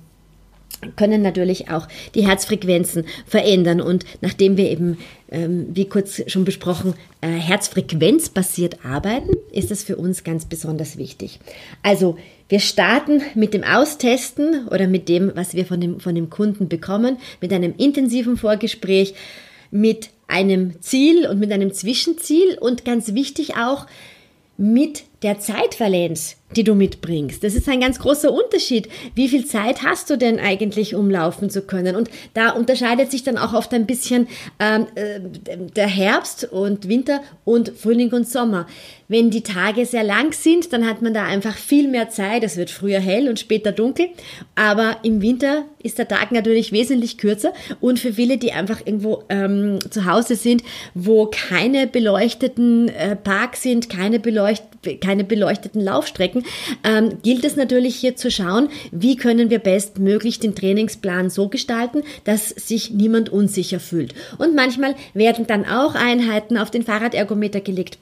können 0.96 1.22
natürlich 1.22 1.72
auch 1.72 1.88
die 2.14 2.28
Herzfrequenzen 2.28 3.06
verändern. 3.26 3.82
Und 3.82 4.06
nachdem 4.22 4.58
wir 4.58 4.70
eben, 4.70 4.98
ähm, 5.32 5.68
wie 5.74 5.86
kurz 5.86 6.22
schon 6.30 6.46
besprochen, 6.46 6.94
äh, 7.22 7.28
herzfrequenzbasiert 7.30 8.86
arbeiten, 8.86 9.32
ist 9.52 9.72
das 9.72 9.84
für 9.84 9.96
uns 9.96 10.24
ganz 10.24 10.46
besonders 10.46 10.98
wichtig. 10.98 11.40
Also 11.82 12.18
wir 12.50 12.60
starten 12.60 13.22
mit 13.34 13.54
dem 13.54 13.64
Austesten 13.64 14.68
oder 14.68 14.88
mit 14.88 15.10
dem, 15.10 15.32
was 15.36 15.54
wir 15.54 15.66
von 15.66 15.82
dem, 15.82 16.00
von 16.00 16.14
dem 16.14 16.30
Kunden 16.30 16.70
bekommen, 16.70 17.18
mit 17.42 17.52
einem 17.52 17.74
intensiven 17.78 18.38
Vorgespräch, 18.38 19.16
mit 19.72 20.10
einem 20.28 20.82
Ziel 20.82 21.28
und 21.28 21.40
mit 21.40 21.52
einem 21.52 21.74
Zwischenziel 21.74 22.58
und 22.60 22.86
ganz 22.86 23.14
wichtig 23.14 23.56
auch 23.56 23.88
mit 24.58 25.04
der 25.24 25.40
Zeitvalenz, 25.40 26.37
die 26.56 26.64
du 26.64 26.76
mitbringst. 26.76 27.44
Das 27.44 27.56
ist 27.56 27.68
ein 27.68 27.82
ganz 27.82 28.00
großer 28.00 28.32
Unterschied. 28.32 28.88
Wie 29.16 29.28
viel 29.28 29.46
Zeit 29.46 29.84
hast 29.84 30.10
du 30.10 30.18
denn 30.18 30.40
eigentlich, 30.40 30.96
um 30.96 31.10
laufen 31.10 31.50
zu 31.50 31.62
können? 31.62 31.96
Und 31.96 32.10
da 32.34 32.52
unterscheidet 32.52 33.12
sich 33.12 33.24
dann 33.24 33.38
auch 33.38 33.54
oft 33.54 33.74
ein 33.74 33.86
bisschen 33.86 34.28
ähm, 34.60 34.88
äh, 34.96 35.20
der 35.76 35.88
Herbst 35.88 36.46
und 36.50 36.88
Winter 36.88 37.22
und 37.44 37.74
Frühling 37.78 38.12
und 38.12 38.28
Sommer. 38.28 38.66
Wenn 39.10 39.30
die 39.30 39.44
Tage 39.44 39.86
sehr 39.86 40.04
lang 40.04 40.34
sind, 40.34 40.74
dann 40.74 40.86
hat 40.86 41.02
man 41.02 41.14
da 41.14 41.24
einfach 41.24 41.56
viel 41.56 41.88
mehr 41.88 42.10
Zeit. 42.10 42.44
Es 42.44 42.58
wird 42.58 42.70
früher 42.70 43.00
hell 43.00 43.30
und 43.30 43.40
später 43.40 43.72
dunkel. 43.72 44.08
Aber 44.56 44.98
im 45.04 45.22
Winter 45.22 45.66
ist 45.82 45.98
der 45.98 46.08
Tag 46.08 46.32
natürlich 46.32 46.72
wesentlich 46.72 47.18
kürzer. 47.18 47.54
Und 47.80 48.00
für 48.00 48.14
viele, 48.14 48.38
die 48.38 48.52
einfach 48.52 48.82
irgendwo 48.86 49.24
ähm, 49.30 49.80
zu 49.90 50.06
Hause 50.06 50.36
sind, 50.36 50.64
wo 50.94 51.28
keine 51.28 51.88
beleuchteten 51.88 52.90
äh, 52.90 53.16
Parks 53.16 53.64
sind, 53.64 53.90
keine, 53.90 54.20
beleucht 54.20 54.64
keine 55.02 55.24
beleuchteten 55.24 55.82
Laufstrecken, 55.82 56.37
ähm, 56.84 57.18
gilt 57.24 57.46
es 57.46 57.56
natürlich 57.56 57.96
hier 57.96 58.16
zu 58.16 58.32
schauen, 58.32 58.70
wie 58.92 59.16
können 59.16 59.50
wir 59.50 59.60
bestmöglich 59.60 60.40
den 60.40 60.56
Trainingsplan 60.56 61.30
so 61.30 61.50
gestalten, 61.50 62.04
dass 62.24 62.50
sich 62.50 62.92
niemand 62.92 63.30
unsicher 63.30 63.80
fühlt. 63.80 64.14
Und 64.38 64.56
manchmal 64.56 64.96
werden 65.14 65.48
dann 65.48 65.66
auch 65.66 65.96
Einheiten 65.96 66.58
auf 66.58 66.72
den 66.72 66.84
Fahrradergometer 66.84 67.62
gelegt 67.62 67.98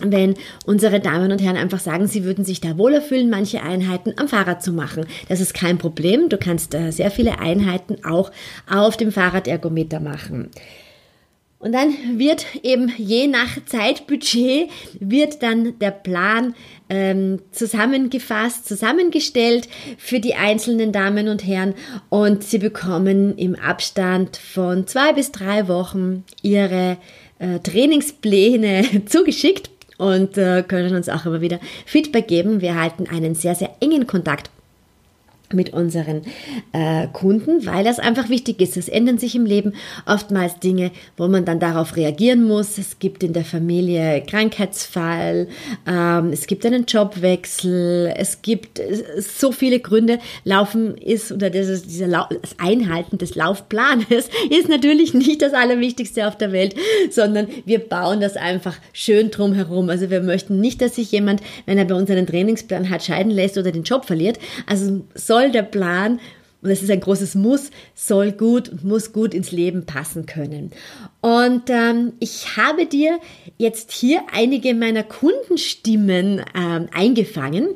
wenn 0.00 0.34
unsere 0.66 0.98
Damen 0.98 1.30
und 1.30 1.40
Herren 1.40 1.56
einfach 1.56 1.78
sagen, 1.78 2.08
sie 2.08 2.24
würden 2.24 2.44
sich 2.44 2.60
da 2.60 2.76
wohler 2.78 3.00
fühlen, 3.00 3.30
manche 3.30 3.62
Einheiten 3.62 4.14
am 4.16 4.26
Fahrrad 4.26 4.62
zu 4.62 4.72
machen. 4.72 5.06
Das 5.28 5.40
ist 5.40 5.54
kein 5.54 5.78
Problem. 5.78 6.28
Du 6.28 6.36
kannst 6.36 6.74
äh, 6.74 6.90
sehr 6.90 7.12
viele 7.12 7.38
Einheiten 7.38 8.04
auch 8.04 8.32
auf 8.68 8.96
dem 8.96 9.12
Fahrradergometer 9.12 10.00
machen. 10.00 10.50
Und 11.64 11.72
dann 11.72 12.18
wird 12.18 12.44
eben 12.62 12.92
je 12.98 13.26
nach 13.26 13.56
Zeitbudget 13.64 14.68
wird 15.00 15.42
dann 15.42 15.78
der 15.78 15.92
Plan 15.92 16.54
ähm, 16.90 17.40
zusammengefasst, 17.52 18.68
zusammengestellt 18.68 19.70
für 19.96 20.20
die 20.20 20.34
einzelnen 20.34 20.92
Damen 20.92 21.26
und 21.26 21.46
Herren 21.46 21.72
und 22.10 22.44
sie 22.44 22.58
bekommen 22.58 23.38
im 23.38 23.54
Abstand 23.54 24.36
von 24.36 24.86
zwei 24.86 25.14
bis 25.14 25.32
drei 25.32 25.66
Wochen 25.66 26.24
ihre 26.42 26.98
äh, 27.38 27.60
Trainingspläne 27.60 29.06
zugeschickt 29.06 29.70
und 29.96 30.36
äh, 30.36 30.64
können 30.68 30.94
uns 30.94 31.08
auch 31.08 31.24
immer 31.24 31.40
wieder 31.40 31.60
Feedback 31.86 32.28
geben. 32.28 32.60
Wir 32.60 32.78
halten 32.78 33.06
einen 33.08 33.34
sehr, 33.34 33.54
sehr 33.54 33.74
engen 33.80 34.06
Kontakt 34.06 34.50
mit 35.52 35.72
unseren 35.72 36.22
äh, 36.72 37.06
Kunden, 37.12 37.66
weil 37.66 37.84
das 37.84 37.98
einfach 37.98 38.28
wichtig 38.28 38.60
ist. 38.60 38.76
Es 38.76 38.88
ändern 38.88 39.18
sich 39.18 39.34
im 39.34 39.44
Leben 39.44 39.74
oftmals 40.06 40.58
Dinge, 40.58 40.90
wo 41.16 41.28
man 41.28 41.44
dann 41.44 41.60
darauf 41.60 41.96
reagieren 41.96 42.44
muss. 42.44 42.78
Es 42.78 42.98
gibt 42.98 43.22
in 43.22 43.32
der 43.32 43.44
Familie 43.44 44.22
Krankheitsfall, 44.26 45.48
ähm, 45.86 46.30
es 46.32 46.46
gibt 46.46 46.64
einen 46.64 46.86
Jobwechsel, 46.86 48.12
es 48.16 48.42
gibt 48.42 48.80
so 49.18 49.52
viele 49.52 49.80
Gründe. 49.80 50.18
Laufen 50.44 50.96
ist 50.96 51.30
oder 51.30 51.50
das, 51.50 51.82
dieser 51.82 52.08
das 52.08 52.56
Einhalten 52.58 53.18
des 53.18 53.34
Laufplanes 53.34 54.30
ist 54.50 54.68
natürlich 54.68 55.14
nicht 55.14 55.42
das 55.42 55.52
Allerwichtigste 55.52 56.26
auf 56.26 56.38
der 56.38 56.52
Welt, 56.52 56.74
sondern 57.10 57.48
wir 57.66 57.80
bauen 57.80 58.20
das 58.20 58.36
einfach 58.36 58.76
schön 58.92 59.30
drumherum. 59.30 59.90
Also 59.90 60.10
wir 60.10 60.20
möchten 60.20 60.60
nicht, 60.60 60.80
dass 60.80 60.96
sich 60.96 61.12
jemand, 61.12 61.42
wenn 61.66 61.78
er 61.78 61.84
bei 61.84 61.94
uns 61.94 62.10
einen 62.10 62.26
Trainingsplan 62.26 62.90
hat, 62.90 63.04
scheiden 63.04 63.30
lässt 63.30 63.58
oder 63.58 63.72
den 63.72 63.82
Job 63.82 64.06
verliert. 64.06 64.38
Also 64.66 65.02
soll 65.14 65.33
soll 65.34 65.50
der 65.50 65.62
Plan, 65.62 66.20
und 66.62 66.70
es 66.70 66.82
ist 66.82 66.92
ein 66.92 67.00
großes 67.00 67.34
Muss, 67.34 67.70
soll 67.94 68.30
gut 68.30 68.68
und 68.68 68.84
muss 68.84 69.12
gut 69.12 69.34
ins 69.34 69.50
Leben 69.50 69.84
passen 69.84 70.26
können. 70.26 70.70
Und 71.20 71.68
ähm, 71.68 72.12
ich 72.20 72.56
habe 72.56 72.86
dir 72.86 73.18
jetzt 73.58 73.90
hier 73.90 74.20
einige 74.32 74.74
meiner 74.74 75.02
Kundenstimmen 75.02 76.44
ähm, 76.56 76.88
eingefangen. 76.94 77.70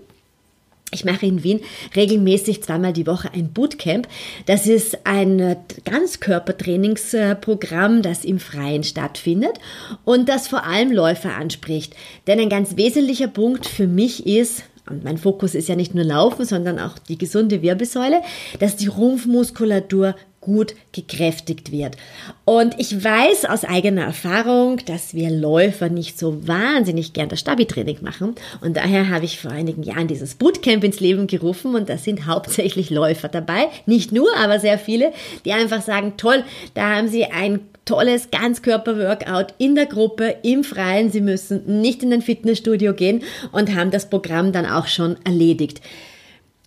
Ich 0.93 1.05
mache 1.05 1.27
in 1.27 1.43
Wien 1.43 1.61
regelmäßig 1.97 2.63
zweimal 2.63 2.93
die 2.95 3.09
Woche 3.09 3.31
ein 3.35 3.53
Bootcamp. 3.53 4.09
Das 4.47 4.67
ist 4.67 5.05
ein 5.05 5.57
Ganzkörpertrainingsprogramm, 5.85 8.01
das 8.03 8.25
im 8.25 8.39
Freien 8.39 8.85
stattfindet 8.85 9.59
und 10.05 10.31
das 10.31 10.49
vor 10.49 10.65
allem 10.65 10.91
Läufer 10.93 11.35
anspricht. 11.35 11.95
Denn 12.27 12.41
ein 12.41 12.49
ganz 12.49 12.77
wesentlicher 12.77 13.29
Punkt 13.29 13.67
für 13.67 13.89
mich 13.89 14.27
ist, 14.27 14.63
und 14.89 15.05
mein 15.05 15.19
Fokus 15.19 15.55
ist 15.55 15.69
ja 15.69 15.77
nicht 15.77 15.95
nur 15.95 16.05
Laufen, 16.05 16.45
sondern 16.45 16.79
auch 16.79 16.99
die 16.99 17.19
gesunde 17.19 17.63
Wirbelsäule, 17.63 18.21
dass 18.59 18.77
die 18.77 18.87
Rumpfmuskulatur 18.87 20.15
gut 20.41 20.75
gekräftigt 20.93 21.73
wird. 21.73 21.97
Und 22.45 22.75
ich 22.79 23.05
weiß 23.05 23.45
aus 23.45 23.65
eigener 23.65 24.05
Erfahrung, 24.05 24.79
dass 24.87 25.13
wir 25.13 25.31
Läufer 25.31 25.89
nicht 25.89 26.19
so 26.19 26.47
wahnsinnig 26.47 27.13
gern 27.13 27.29
das 27.29 27.41
Stabi-Training 27.41 27.99
machen. 28.01 28.35
Und 28.61 28.77
daher 28.77 29.11
habe 29.11 29.25
ich 29.25 29.41
vor 29.41 29.51
einigen 29.51 29.83
Jahren 29.83 30.09
dieses 30.09 30.37
Bootcamp 30.37 30.85
ins 30.85 31.01
Leben 31.01 31.27
gerufen 31.27 31.75
und 31.75 31.89
da 31.89 31.99
sind 31.99 32.27
hauptsächlich 32.27 32.89
Läufer 32.89 33.29
dabei. 33.29 33.67
Nicht 33.85 34.13
nur, 34.13 34.29
aber 34.39 34.59
sehr 34.61 34.79
viele, 34.79 35.13
die 35.45 35.53
einfach 35.53 35.83
sagen, 35.83 36.15
toll, 36.17 36.45
da 36.75 36.97
haben 36.97 37.09
sie 37.09 37.25
ein 37.27 37.61
tolles 37.89 38.31
Ganzkörper-Workout 38.31 39.55
in 39.57 39.75
der 39.75 39.87
Gruppe, 39.87 40.37
im 40.43 40.63
Freien. 40.63 41.11
Sie 41.11 41.23
müssen 41.23 41.81
nicht 41.81 42.03
in 42.03 42.13
ein 42.13 42.23
Fitnessstudio 42.23 42.93
gehen 42.93 43.23
und 43.51 43.75
haben 43.75 43.91
das 43.91 44.11
Programm 44.11 44.53
dann 44.53 44.67
auch 44.67 44.87
schon 44.87 45.17
erledigt. 45.25 45.81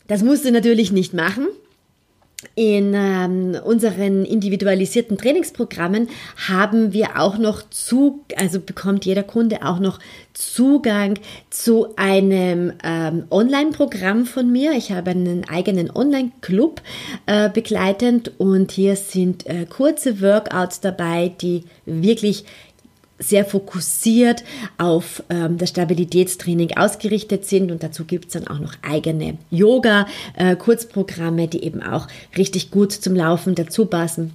Das 0.07 0.23
musst 0.23 0.45
du 0.45 0.51
natürlich 0.51 0.91
nicht 0.91 1.13
machen. 1.13 1.47
In 2.55 2.93
ähm, 2.95 3.55
unseren 3.63 4.25
individualisierten 4.25 5.17
Trainingsprogrammen 5.17 6.09
haben 6.49 6.91
wir 6.91 7.19
auch 7.19 7.37
noch 7.37 7.61
zu, 7.69 8.21
also 8.35 8.59
bekommt 8.59 9.05
jeder 9.05 9.23
Kunde 9.23 9.63
auch 9.63 9.79
noch 9.79 9.99
Zugang 10.33 11.19
zu 11.49 11.95
einem 11.97 12.73
ähm, 12.83 13.25
Online-Programm 13.29 14.25
von 14.25 14.51
mir. 14.51 14.71
Ich 14.73 14.91
habe 14.91 15.11
einen 15.11 15.47
eigenen 15.47 15.91
Online-Club 15.91 16.81
äh, 17.27 17.49
begleitend 17.49 18.31
und 18.39 18.71
hier 18.71 18.95
sind 18.95 19.45
äh, 19.45 19.65
kurze 19.65 20.21
Workouts 20.21 20.81
dabei, 20.81 21.31
die 21.41 21.63
wirklich 21.85 22.45
sehr 23.21 23.45
fokussiert 23.45 24.43
auf 24.77 25.23
ähm, 25.29 25.57
das 25.57 25.69
Stabilitätstraining 25.69 26.75
ausgerichtet 26.77 27.45
sind. 27.45 27.71
Und 27.71 27.83
dazu 27.83 28.05
gibt 28.05 28.27
es 28.27 28.33
dann 28.33 28.47
auch 28.47 28.59
noch 28.59 28.73
eigene 28.81 29.37
Yoga-Kurzprogramme, 29.51 31.43
äh, 31.43 31.47
die 31.47 31.63
eben 31.63 31.81
auch 31.81 32.07
richtig 32.37 32.71
gut 32.71 32.91
zum 32.91 33.15
Laufen 33.15 33.55
dazu 33.55 33.85
passen 33.85 34.33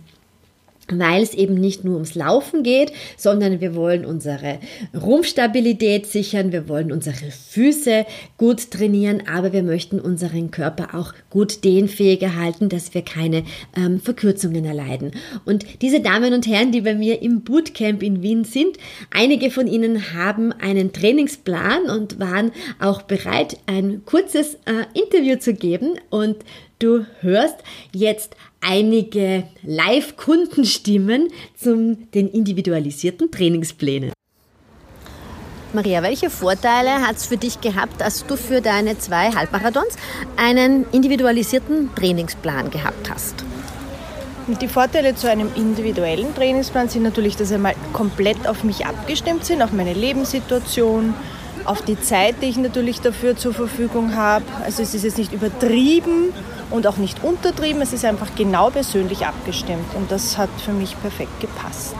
weil 0.90 1.22
es 1.22 1.34
eben 1.34 1.54
nicht 1.54 1.84
nur 1.84 1.94
ums 1.94 2.14
Laufen 2.14 2.62
geht, 2.62 2.92
sondern 3.16 3.60
wir 3.60 3.74
wollen 3.74 4.04
unsere 4.04 4.58
Rumpfstabilität 4.94 6.06
sichern, 6.06 6.52
wir 6.52 6.68
wollen 6.68 6.92
unsere 6.92 7.30
Füße 7.30 8.06
gut 8.38 8.70
trainieren, 8.70 9.22
aber 9.26 9.52
wir 9.52 9.62
möchten 9.62 10.00
unseren 10.00 10.50
Körper 10.50 10.94
auch 10.94 11.12
gut 11.30 11.64
dehnfähiger 11.64 12.36
halten, 12.36 12.68
dass 12.68 12.94
wir 12.94 13.02
keine 13.02 13.44
ähm, 13.76 14.00
Verkürzungen 14.00 14.64
erleiden. 14.64 15.12
Und 15.44 15.82
diese 15.82 16.00
Damen 16.00 16.32
und 16.32 16.46
Herren, 16.46 16.72
die 16.72 16.82
bei 16.82 16.94
mir 16.94 17.22
im 17.22 17.42
Bootcamp 17.42 18.02
in 18.02 18.22
Wien 18.22 18.44
sind, 18.44 18.76
einige 19.10 19.50
von 19.50 19.66
ihnen 19.66 20.12
haben 20.14 20.52
einen 20.52 20.92
Trainingsplan 20.92 21.90
und 21.90 22.18
waren 22.20 22.52
auch 22.80 23.02
bereit, 23.02 23.58
ein 23.66 24.02
kurzes 24.04 24.54
äh, 24.66 24.84
Interview 24.94 25.36
zu 25.36 25.54
geben 25.54 25.98
und 26.10 26.36
Du 26.78 27.06
hörst 27.22 27.56
jetzt 27.92 28.36
einige 28.60 29.44
Live-Kundenstimmen 29.62 31.28
zu 31.56 31.96
den 32.12 32.28
individualisierten 32.28 33.30
Trainingsplänen. 33.30 34.12
Maria, 35.72 36.02
welche 36.02 36.28
Vorteile 36.28 37.00
hat 37.06 37.16
es 37.16 37.24
für 37.24 37.38
dich 37.38 37.62
gehabt, 37.62 37.98
dass 38.02 38.26
du 38.26 38.36
für 38.36 38.60
deine 38.60 38.98
zwei 38.98 39.30
Halbmarathons 39.30 39.96
einen 40.36 40.84
individualisierten 40.92 41.94
Trainingsplan 41.94 42.68
gehabt 42.68 43.08
hast? 43.08 43.36
Die 44.60 44.68
Vorteile 44.68 45.14
zu 45.14 45.30
einem 45.30 45.48
individuellen 45.56 46.34
Trainingsplan 46.34 46.90
sind 46.90 47.04
natürlich, 47.04 47.36
dass 47.36 47.48
sie 47.48 47.56
mal 47.56 47.74
komplett 47.94 48.46
auf 48.46 48.64
mich 48.64 48.84
abgestimmt 48.84 49.46
sind, 49.46 49.62
auf 49.62 49.72
meine 49.72 49.94
Lebenssituation, 49.94 51.14
auf 51.64 51.80
die 51.82 51.98
Zeit, 51.98 52.36
die 52.42 52.46
ich 52.46 52.58
natürlich 52.58 53.00
dafür 53.00 53.34
zur 53.34 53.54
Verfügung 53.54 54.14
habe. 54.14 54.44
Also 54.62 54.82
es 54.82 54.94
ist 54.94 55.04
jetzt 55.04 55.16
nicht 55.16 55.32
übertrieben 55.32 56.34
und 56.70 56.86
auch 56.86 56.96
nicht 56.96 57.22
untertrieben, 57.22 57.82
es 57.82 57.92
ist 57.92 58.04
einfach 58.04 58.28
genau 58.36 58.70
persönlich 58.70 59.26
abgestimmt 59.26 59.94
und 59.94 60.10
das 60.10 60.36
hat 60.36 60.50
für 60.64 60.72
mich 60.72 61.00
perfekt 61.00 61.40
gepasst. 61.40 61.94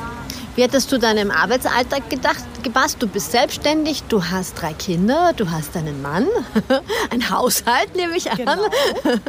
Wie 0.54 0.62
hättest 0.62 0.90
du 0.90 0.99
deinem 0.99 1.30
Arbeitsalltag 1.30 2.08
gedacht, 2.08 2.44
gepasst? 2.62 2.96
Du 3.00 3.06
bist 3.06 3.30
selbstständig, 3.30 4.04
du 4.04 4.25
hast 4.25 4.54
drei 4.54 4.73
Kinder, 4.73 5.32
du 5.37 5.50
hast 5.50 5.76
einen 5.76 6.00
Mann, 6.00 6.26
ein 7.11 7.30
Haushalt, 7.30 7.94
nehme 7.94 8.16
ich 8.16 8.30
an. 8.30 8.37
Genau. 8.37 8.52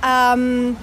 Ähm, 0.00 0.76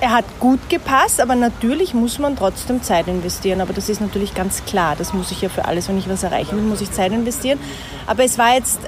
er 0.00 0.10
hat 0.12 0.24
gut 0.40 0.68
gepasst, 0.68 1.20
aber 1.20 1.34
natürlich 1.34 1.94
muss 1.94 2.18
man 2.18 2.36
trotzdem 2.36 2.82
Zeit 2.82 3.08
investieren. 3.08 3.60
Aber 3.60 3.72
das 3.72 3.88
ist 3.88 4.00
natürlich 4.00 4.34
ganz 4.34 4.64
klar. 4.64 4.96
Das 4.96 5.12
muss 5.12 5.30
ich 5.30 5.42
ja 5.42 5.48
für 5.48 5.64
alles, 5.64 5.88
wenn 5.88 5.98
ich 5.98 6.08
was 6.08 6.22
erreichen 6.22 6.56
will, 6.56 6.64
muss 6.64 6.80
ich 6.80 6.90
Zeit 6.90 7.12
investieren. 7.12 7.58
Aber 8.06 8.24
es 8.24 8.38
war 8.38 8.54
jetzt 8.54 8.78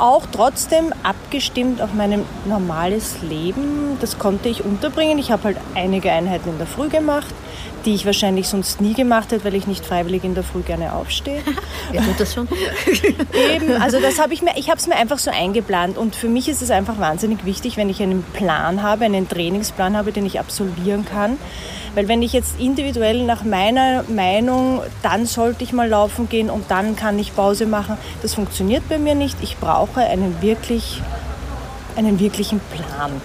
auch 0.00 0.26
trotzdem 0.32 0.92
abgestimmt 1.02 1.82
auf 1.82 1.92
mein 1.94 2.24
normales 2.46 3.22
Leben. 3.22 3.98
Das 4.00 4.18
konnte 4.18 4.48
ich 4.48 4.64
unterbringen. 4.64 5.18
Ich 5.18 5.30
habe 5.30 5.44
halt 5.44 5.56
einige 5.74 6.10
Einheiten 6.10 6.48
in 6.48 6.58
der 6.58 6.66
Früh 6.66 6.88
gemacht, 6.88 7.34
die 7.84 7.94
ich 7.94 8.06
wahrscheinlich 8.06 8.48
sonst 8.48 8.80
nie 8.80 8.94
gemacht 8.94 9.32
hätte, 9.32 9.44
weil 9.44 9.54
ich 9.54 9.66
nicht 9.66 9.84
freiwillig 9.84 10.24
in 10.24 10.34
der 10.34 10.42
Früh 10.42 10.60
gerne 10.60 10.94
aufstehe. 10.94 11.42
Wer 11.92 12.02
tut 12.02 12.18
das 12.18 12.34
schon? 12.34 12.48
Eben, 13.54 13.80
also 13.80 14.00
das 14.00 14.18
habe 14.18 14.34
ich 14.34 14.42
mir, 14.42 14.52
ich 14.56 14.68
habe 14.68 14.78
es 14.78 14.86
mir 14.86 14.96
einfach 14.96 15.18
so 15.18 15.30
eingeplant 15.30 15.96
und 15.96 16.14
für 16.14 16.28
mich 16.28 16.48
ist 16.48 16.62
es 16.62 16.70
einfach 16.70 16.98
wahnsinnig 16.98 17.44
wichtig, 17.44 17.76
wenn 17.76 17.88
ich 17.88 18.02
einen 18.02 18.22
Plan 18.22 18.82
habe, 18.82 19.04
einen 19.04 19.28
Trainingsplan 19.28 19.96
habe, 19.96 20.12
den 20.12 20.26
ich 20.26 20.40
absolvieren 20.40 21.04
kann, 21.04 21.38
weil 21.94 22.06
wenn 22.08 22.22
ich 22.22 22.32
jetzt 22.32 22.60
individuell 22.60 23.24
nach 23.24 23.44
meiner 23.44 24.04
Meinung, 24.04 24.82
dann 25.02 25.26
sollte 25.26 25.64
ich 25.64 25.72
mal 25.72 25.88
laufen 25.88 26.28
gehen 26.28 26.50
und 26.50 26.70
dann 26.70 26.96
kann 26.96 27.18
ich 27.18 27.34
Pause 27.34 27.66
machen, 27.66 27.96
das 28.22 28.34
funktioniert 28.34 28.88
bei 28.88 28.98
mir 28.98 29.14
nicht. 29.14 29.36
Ich 29.42 29.56
brauche 29.56 29.89
einen, 29.96 30.40
wirklich, 30.42 31.02
einen 31.96 32.18
wirklichen 32.20 32.60
Plan. 32.60 33.20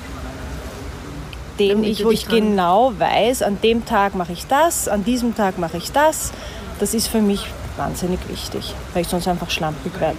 Den 1.59 1.83
ich, 1.83 2.03
wo 2.03 2.11
ich 2.11 2.27
genau 2.27 2.93
weiß, 2.97 3.41
an 3.41 3.59
dem 3.61 3.85
Tag 3.85 4.15
mache 4.15 4.33
ich 4.33 4.45
das, 4.47 4.87
an 4.87 5.05
diesem 5.05 5.35
Tag 5.35 5.57
mache 5.57 5.77
ich 5.77 5.91
das. 5.91 6.31
Das 6.79 6.93
ist 6.93 7.07
für 7.07 7.21
mich 7.21 7.45
wahnsinnig 7.77 8.19
wichtig, 8.27 8.73
weil 8.93 9.03
ich 9.03 9.07
sonst 9.07 9.27
einfach 9.27 9.49
schlampig 9.49 9.99
werde. 9.99 10.17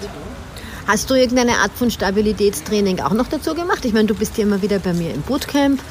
Hast 0.87 1.11
du 1.11 1.15
irgendeine 1.15 1.59
Art 1.59 1.73
von 1.75 1.91
Stabilitätstraining 1.91 3.01
auch 3.01 3.13
noch 3.13 3.27
dazu 3.27 3.55
gemacht? 3.55 3.85
Ich 3.85 3.93
meine, 3.93 4.07
du 4.07 4.15
bist 4.15 4.39
ja 4.39 4.45
immer 4.45 4.63
wieder 4.63 4.79
bei 4.79 4.93
mir 4.93 5.13
im 5.13 5.23
Bootcamp. 5.23 5.83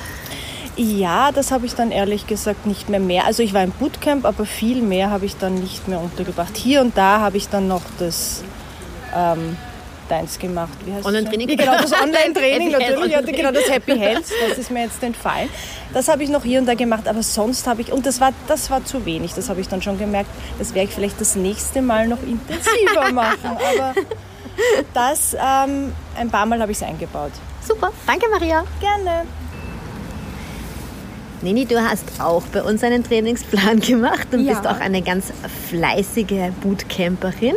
Ja, 0.77 1.31
das 1.31 1.51
habe 1.51 1.65
ich 1.65 1.75
dann 1.75 1.91
ehrlich 1.91 2.27
gesagt 2.27 2.65
nicht 2.65 2.89
mehr 2.89 2.99
mehr. 2.99 3.25
Also 3.25 3.43
ich 3.43 3.53
war 3.53 3.63
im 3.63 3.71
Bootcamp, 3.71 4.25
aber 4.25 4.45
viel 4.45 4.81
mehr 4.81 5.09
habe 5.09 5.25
ich 5.25 5.37
dann 5.37 5.55
nicht 5.55 5.87
mehr 5.87 5.99
untergebracht. 5.99 6.57
Hier 6.57 6.81
und 6.81 6.97
da 6.97 7.19
habe 7.19 7.37
ich 7.37 7.49
dann 7.49 7.67
noch 7.67 7.81
das 7.99 8.43
ähm, 9.15 9.57
deins 10.09 10.37
gemacht. 10.39 10.73
Online-Training? 11.03 11.47
Genau, 11.47 11.77
das 11.77 11.91
Online-Training 11.91 12.71
natürlich. 12.79 13.11
Ja, 13.11 13.21
genau, 13.21 13.51
das 13.51 13.69
Happy 13.69 13.97
Health, 13.97 14.25
das 14.47 14.57
ist 14.57 14.71
mir 14.71 14.83
jetzt 14.83 15.01
entfallen. 15.03 15.49
Das 15.93 16.07
habe 16.07 16.23
ich 16.23 16.29
noch 16.29 16.43
hier 16.43 16.59
und 16.59 16.65
da 16.65 16.73
gemacht, 16.73 17.07
aber 17.07 17.23
sonst 17.23 17.67
habe 17.67 17.81
ich, 17.81 17.91
und 17.91 18.05
das 18.05 18.19
war, 18.19 18.31
das 18.47 18.69
war 18.69 18.83
zu 18.83 19.05
wenig, 19.05 19.33
das 19.33 19.49
habe 19.49 19.61
ich 19.61 19.67
dann 19.67 19.81
schon 19.81 19.97
gemerkt, 19.97 20.29
das 20.59 20.73
werde 20.73 20.89
ich 20.89 20.95
vielleicht 20.95 21.19
das 21.19 21.35
nächste 21.35 21.81
Mal 21.81 22.07
noch 22.07 22.21
intensiver 22.23 23.11
machen. 23.13 23.57
Aber 23.73 23.93
das, 24.93 25.33
ähm, 25.33 25.93
ein 26.17 26.29
paar 26.29 26.45
Mal 26.45 26.61
habe 26.61 26.71
ich 26.71 26.77
es 26.77 26.83
eingebaut. 26.83 27.31
Super, 27.65 27.91
danke 28.05 28.27
Maria. 28.29 28.63
Gerne. 28.79 29.25
Nini, 31.41 31.65
du 31.65 31.79
hast 31.81 32.19
auch 32.19 32.43
bei 32.51 32.63
uns 32.63 32.83
einen 32.83 33.03
Trainingsplan 33.03 33.79
gemacht 33.81 34.27
und 34.31 34.45
Ja. 34.45 34.53
bist 34.53 34.67
auch 34.67 34.79
eine 34.79 35.01
ganz 35.01 35.31
fleißige 35.69 36.51
Bootcamperin. 36.61 37.55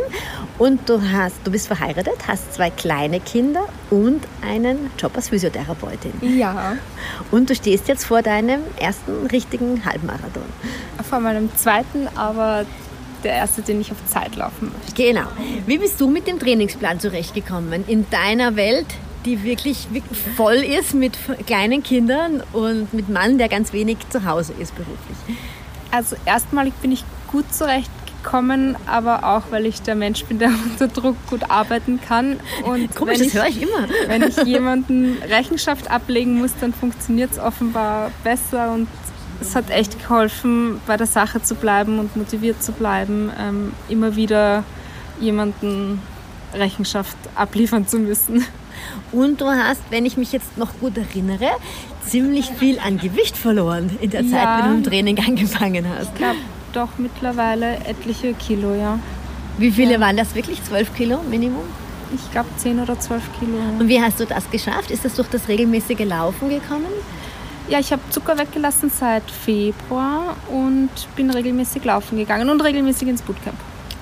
Und 0.57 0.89
du, 0.89 1.01
hast, 1.01 1.35
du 1.45 1.51
bist 1.51 1.67
verheiratet, 1.67 2.15
hast 2.27 2.53
zwei 2.53 2.69
kleine 2.69 3.21
Kinder 3.21 3.65
und 3.89 4.21
einen 4.45 4.91
Job 4.97 5.13
als 5.15 5.29
Physiotherapeutin. 5.29 6.11
Ja, 6.37 6.75
Und 7.31 7.49
du 7.49 7.55
stehst 7.55 7.87
jetzt 7.87 8.03
vor 8.05 8.21
deinem 8.21 8.59
ersten 8.77 9.27
richtigen 9.27 9.85
Halbmarathon. 9.85 10.43
vor 11.09 11.21
meinem 11.21 11.49
zweiten, 11.55 12.09
aber 12.15 12.65
der 13.23 13.33
erste, 13.35 13.61
den 13.61 13.79
ich 13.79 13.91
auf 13.91 14.05
Zeit 14.05 14.35
laufen 14.35 14.71
möchte. 14.77 15.01
Genau. 15.01 15.27
Wie 15.65 15.77
bist 15.77 15.99
du 16.01 16.07
mit 16.09 16.27
dem 16.27 16.39
Trainingsplan 16.39 16.99
zurechtgekommen? 16.99 17.85
In 17.87 18.09
deiner 18.09 18.57
Welt, 18.57 18.87
die 19.25 19.43
wirklich, 19.43 19.87
wirklich 19.91 20.17
voll 20.35 20.55
ist 20.55 20.93
mit 20.93 21.17
kleinen 21.45 21.83
Kindern 21.83 22.43
und 22.53 22.93
mit 22.93 23.09
Mann, 23.09 23.37
der 23.37 23.49
ganz 23.49 23.73
wenig 23.73 23.97
zu 24.09 24.25
Hause 24.25 24.53
ist 24.59 24.75
beruflich. 24.75 25.37
Also 25.91 26.15
erstmalig 26.25 26.73
bin 26.75 26.91
ich 26.91 27.03
gut 27.31 27.51
zurechtgekommen, 27.53 28.77
aber 28.85 29.23
auch, 29.23 29.43
weil 29.51 29.65
ich 29.65 29.81
der 29.81 29.95
Mensch 29.95 30.23
bin, 30.25 30.39
der 30.39 30.49
unter 30.65 30.87
Druck 30.87 31.15
gut 31.29 31.49
arbeiten 31.49 31.99
kann. 32.01 32.39
Und 32.63 32.95
Komisch, 32.95 33.19
wenn 33.19 33.25
das 33.25 33.33
höre 33.33 33.47
ich 33.47 33.61
immer. 33.61 33.87
Wenn 34.07 34.23
ich 34.23 34.37
jemanden 34.43 35.17
Rechenschaft 35.23 35.89
ablegen 35.89 36.39
muss, 36.39 36.51
dann 36.59 36.73
funktioniert 36.73 37.31
es 37.31 37.39
offenbar 37.39 38.11
besser 38.23 38.71
und 38.73 38.87
es 39.41 39.55
hat 39.55 39.69
echt 39.69 40.01
geholfen, 40.01 40.81
bei 40.85 40.97
der 40.97 41.07
Sache 41.07 41.41
zu 41.41 41.55
bleiben 41.55 41.99
und 41.99 42.15
motiviert 42.15 42.61
zu 42.61 42.73
bleiben, 42.73 43.31
ähm, 43.39 43.71
immer 43.87 44.15
wieder 44.15 44.63
jemanden 45.19 46.01
Rechenschaft 46.53 47.17
abliefern 47.35 47.87
zu 47.87 47.99
müssen. 47.99 48.45
Und 49.11 49.41
du 49.41 49.45
hast, 49.47 49.81
wenn 49.89 50.05
ich 50.05 50.17
mich 50.17 50.31
jetzt 50.31 50.57
noch 50.57 50.69
gut 50.79 50.97
erinnere, 50.97 51.49
ziemlich 52.05 52.47
viel 52.57 52.79
an 52.79 52.97
Gewicht 52.97 53.37
verloren 53.37 53.89
in 54.01 54.09
der 54.09 54.21
Zeit, 54.23 54.43
Ja. 54.43 54.59
wenn 54.59 54.69
du 54.71 54.77
im 54.77 54.83
Training 54.83 55.19
angefangen 55.25 55.85
hast. 55.97 56.09
Ich 56.09 56.15
glaube 56.15 56.37
doch 56.73 56.89
mittlerweile 56.97 57.77
etliche 57.85 58.33
Kilo, 58.33 58.73
ja. 58.75 58.99
Wie 59.57 59.71
viele 59.71 59.99
waren 59.99 60.15
das 60.17 60.35
wirklich? 60.35 60.63
12 60.63 60.93
Kilo 60.95 61.19
Minimum? 61.29 61.63
Ich 62.15 62.31
glaube 62.31 62.49
10 62.57 62.79
oder 62.79 62.99
12 62.99 63.21
Kilo. 63.39 63.57
Und 63.79 63.87
wie 63.87 64.01
hast 64.01 64.19
du 64.19 64.25
das 64.25 64.49
geschafft? 64.49 64.89
Ist 64.89 65.05
das 65.05 65.15
durch 65.15 65.27
das 65.27 65.47
regelmäßige 65.47 66.05
Laufen 66.05 66.49
gekommen? 66.49 66.87
Ja, 67.67 67.79
ich 67.79 67.91
habe 67.91 68.01
Zucker 68.09 68.35
weggelassen 68.37 68.89
seit 68.89 69.29
Februar 69.29 70.35
und 70.49 70.89
bin 71.15 71.29
regelmäßig 71.29 71.83
laufen 71.85 72.17
gegangen 72.17 72.49
und 72.49 72.61
regelmäßig 72.61 73.07
ins 73.09 73.21
Bootcamp. 73.21 73.57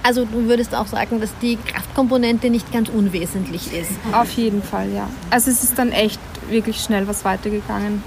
Also 0.07 0.23
du 0.23 0.47
würdest 0.47 0.73
auch 0.73 0.87
sagen, 0.87 1.19
dass 1.19 1.37
die 1.41 1.57
Kraftkomponente 1.57 2.49
nicht 2.49 2.71
ganz 2.71 2.87
unwesentlich 2.87 3.73
ist. 3.73 3.91
Auf 4.13 4.31
jeden 4.37 4.63
Fall, 4.63 4.89
ja. 4.93 5.09
Also 5.31 5.51
es 5.51 5.63
ist 5.63 5.77
dann 5.77 5.91
echt 5.91 6.21
wirklich 6.47 6.79
schnell 6.79 7.09
was 7.09 7.25
weitergegangen. 7.25 8.01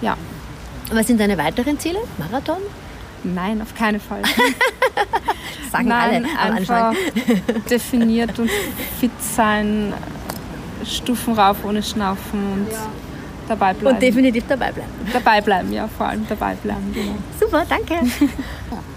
Ja. 0.00 0.16
Was 0.90 1.06
sind 1.06 1.20
deine 1.20 1.38
weiteren 1.38 1.78
Ziele? 1.78 2.00
Marathon? 2.18 2.56
Nein, 3.22 3.62
auf 3.62 3.76
keinen 3.76 4.00
Fall. 4.00 4.22
Sagen 5.70 5.86
Nein, 5.86 6.26
alle 6.26 6.50
am 6.50 6.56
einfach 6.56 6.74
Anfang. 6.88 7.62
definiert 7.70 8.36
und 8.40 8.50
fit 8.98 9.12
sein, 9.20 9.94
Stufen 10.84 11.34
rauf 11.34 11.58
ohne 11.64 11.80
Schnaufen 11.80 12.40
und 12.54 12.68
dabei 13.46 13.72
bleiben. 13.72 13.94
Und 13.94 14.02
definitiv 14.02 14.42
dabei 14.48 14.72
bleiben. 14.72 14.90
dabei 15.12 15.40
bleiben, 15.40 15.72
ja, 15.72 15.86
vor 15.86 16.06
allem 16.06 16.26
dabei 16.28 16.56
bleiben. 16.56 16.92
Genau. 16.92 17.14
Super, 17.38 17.64
danke. 17.68 18.00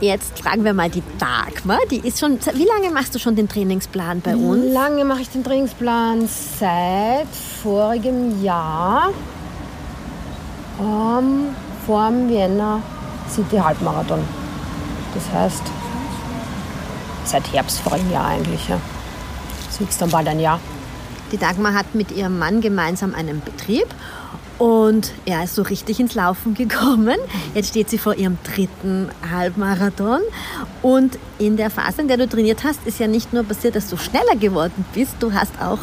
Jetzt 0.00 0.38
fragen 0.38 0.64
wir 0.64 0.74
mal 0.74 0.88
die 0.88 1.02
Dagmar. 1.18 1.80
Die 1.90 2.06
ist 2.06 2.20
schon. 2.20 2.38
Wie 2.54 2.66
lange 2.66 2.92
machst 2.92 3.14
du 3.14 3.18
schon 3.18 3.34
den 3.34 3.48
Trainingsplan 3.48 4.20
bei 4.20 4.36
uns? 4.36 4.72
Lange 4.72 5.04
mache 5.04 5.22
ich 5.22 5.28
den 5.28 5.42
Trainingsplan 5.42 6.28
seit 6.58 7.26
vorigem 7.62 8.42
Jahr 8.42 9.10
ähm, 10.80 11.48
vor 11.84 12.08
dem 12.10 12.28
Vienna 12.28 12.80
City 13.28 13.56
Halbmarathon. 13.56 14.20
Das 15.14 15.32
heißt, 15.32 15.62
seit 17.24 17.52
Herbst 17.52 17.80
vorigen 17.80 18.12
Jahr 18.12 18.26
eigentlich. 18.26 18.68
Ja. 18.68 18.78
Das 19.66 19.80
ist 19.80 20.00
dann 20.00 20.10
bald 20.10 20.28
ein 20.28 20.38
Jahr. 20.38 20.60
Die 21.32 21.38
Dagmar 21.38 21.74
hat 21.74 21.94
mit 21.94 22.12
ihrem 22.12 22.38
Mann 22.38 22.60
gemeinsam 22.60 23.14
einen 23.14 23.40
Betrieb 23.40 23.86
und 24.58 25.12
er 25.24 25.44
ist 25.44 25.54
so 25.54 25.62
richtig 25.62 26.00
ins 26.00 26.14
Laufen 26.14 26.54
gekommen. 26.54 27.16
Jetzt 27.54 27.70
steht 27.70 27.88
sie 27.90 27.98
vor 27.98 28.14
ihrem 28.14 28.38
dritten 28.42 29.08
Halbmarathon 29.30 30.20
und 30.82 31.18
in 31.38 31.56
der 31.56 31.70
Phase, 31.70 32.02
in 32.02 32.08
der 32.08 32.16
du 32.16 32.28
trainiert 32.28 32.64
hast, 32.64 32.86
ist 32.86 32.98
ja 32.98 33.06
nicht 33.06 33.32
nur 33.32 33.44
passiert, 33.44 33.76
dass 33.76 33.88
du 33.88 33.96
schneller 33.96 34.36
geworden 34.38 34.84
bist, 34.94 35.14
du 35.20 35.32
hast 35.32 35.52
auch 35.62 35.78